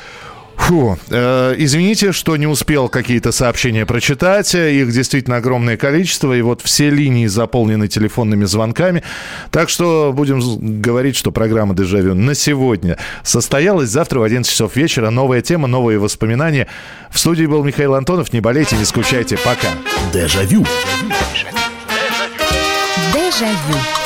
Фу, 0.57 0.99
э, 1.11 1.55
извините, 1.59 2.13
что 2.13 2.37
не 2.37 2.47
успел 2.47 2.89
какие-то 2.89 3.31
сообщения 3.31 3.87
прочитать. 3.87 4.55
Их 4.55 4.91
действительно 4.91 5.37
огромное 5.37 5.77
количество. 5.77 6.33
И 6.33 6.43
вот 6.43 6.63
все 6.63 6.91
линии 6.91 7.27
заполнены 7.27 7.87
телефонными 7.89 8.45
звонками. 8.47 9.03
Так 9.51 9.69
что 9.69 10.13
будем 10.15 10.41
говорить, 10.83 11.17
что 11.17 11.31
программа 11.31 11.75
«Дежавю» 11.75 12.15
на 12.15 12.35
сегодня 12.35 12.99
состоялась. 13.23 13.91
Завтра 13.91 14.21
в 14.21 14.23
11 14.25 14.51
часов 14.51 14.75
вечера 14.75 15.11
новая 15.11 15.41
тема, 15.41 15.69
новые 15.69 15.99
воспоминания. 15.99 16.67
В 17.11 17.19
студии 17.19 17.47
был 17.47 17.63
Михаил 17.63 17.95
Антонов. 17.95 18.33
Не 18.33 18.41
болейте, 18.41 18.77
не 18.77 18.85
скучайте. 18.85 19.37
Пока. 19.39 19.69
Дежавю. 20.13 20.67
Дежавю. 23.13 24.06